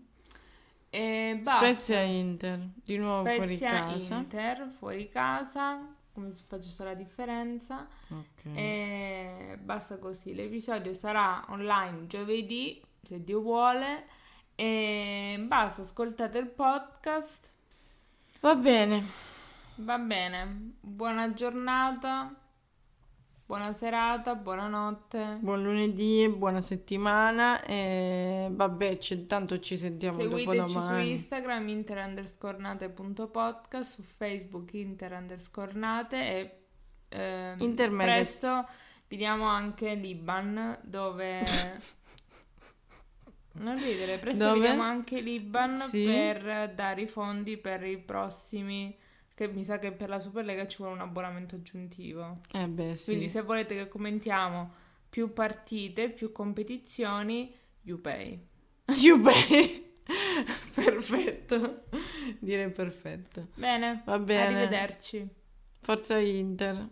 E 0.89 1.41
basta. 1.43 1.59
Spezia 1.73 2.01
Inter, 2.01 2.69
di 2.83 2.97
nuovo 2.97 3.25
fuori 3.25 3.57
Spezia 3.57 3.71
casa. 3.85 4.17
Inter, 4.17 4.69
fuori 4.71 5.09
casa. 5.11 5.95
Come 6.15 6.35
si 6.35 6.45
faccia 6.47 6.85
la 6.85 6.95
differenza? 6.95 7.87
Ok. 8.09 8.55
E 8.55 9.59
basta 9.63 9.99
così. 9.99 10.35
L'episodio 10.35 10.93
sarà 10.95 11.45
online 11.49 12.07
giovedì, 12.07 12.83
se 13.03 13.23
Dio 13.23 13.41
vuole. 13.41 14.07
E 14.55 15.43
basta, 15.47 15.83
ascoltate 15.83 16.39
il 16.39 16.47
podcast. 16.49 17.51
Va 18.41 18.55
bene. 18.55 19.05
Va 19.77 19.99
bene. 19.99 20.73
Buona 20.81 21.33
giornata. 21.33 22.35
Buona 23.45 23.73
serata, 23.75 24.35
buonanotte. 24.35 25.39
Buon 25.41 25.63
lunedì, 25.63 26.27
buona 26.29 26.63
settimana 26.63 27.63
e 27.65 28.49
vabbè, 28.51 28.97
c'è- 28.97 29.27
tanto 29.27 29.59
ci 29.61 29.77
sentiamo 29.77 30.19
Seguiteci 30.19 30.57
dopo 30.57 30.69
su 30.69 30.75
domani. 30.79 31.11
Instagram 31.11 31.69
inter 31.69 31.99
nate.podcast, 32.59 33.93
su 33.95 34.03
Facebook 34.03 34.73
inter 34.73 35.13
e 36.31 36.59
Intermedia. 37.59 38.15
presto 38.15 38.67
vi 39.09 39.17
diamo 39.19 39.47
anche 39.47 39.95
l'Iban 39.95 40.79
dove... 40.83 41.43
non 43.55 43.81
ridere, 43.83 44.19
presto 44.19 44.45
Dove? 44.45 44.61
diamo 44.61 44.83
anche 44.83 45.21
l'Iban 45.21 45.77
Sì. 45.77 46.05
per 46.05 46.73
dare 46.75 47.03
i 47.03 47.07
fondi 47.07 47.57
per 47.57 47.83
i 47.85 47.99
prossimi... 47.99 48.97
Che 49.35 49.49
mi 49.49 49.65
sa 49.65 49.79
che 49.79 49.93
per 49.93 50.11
la 50.11 50.21
Superlega 50.21 50.67
ci 50.67 50.77
vuole 50.79 50.93
un 50.93 51.01
abbonamento 51.01 51.55
aggiuntivo. 51.57 52.41
Eh 52.53 52.69
beh, 52.69 52.95
sì. 52.95 53.13
Quindi 53.13 53.31
se 53.31 53.41
volete 53.41 53.75
che 53.75 53.89
commentiamo 53.89 54.71
più 55.09 55.33
partite, 55.33 56.11
più 56.11 56.33
competizioni, 56.33 57.53
you 57.83 57.99
pay. 57.99 58.39
You 59.01 59.19
pay. 59.21 59.91
perfetto. 60.75 61.85
Direi 62.39 62.71
perfetto. 62.71 63.49
Bene, 63.55 64.03
Va 64.05 64.19
bene. 64.19 64.45
arrivederci. 64.61 65.27
Forza 65.81 66.19
Inter. 66.19 66.89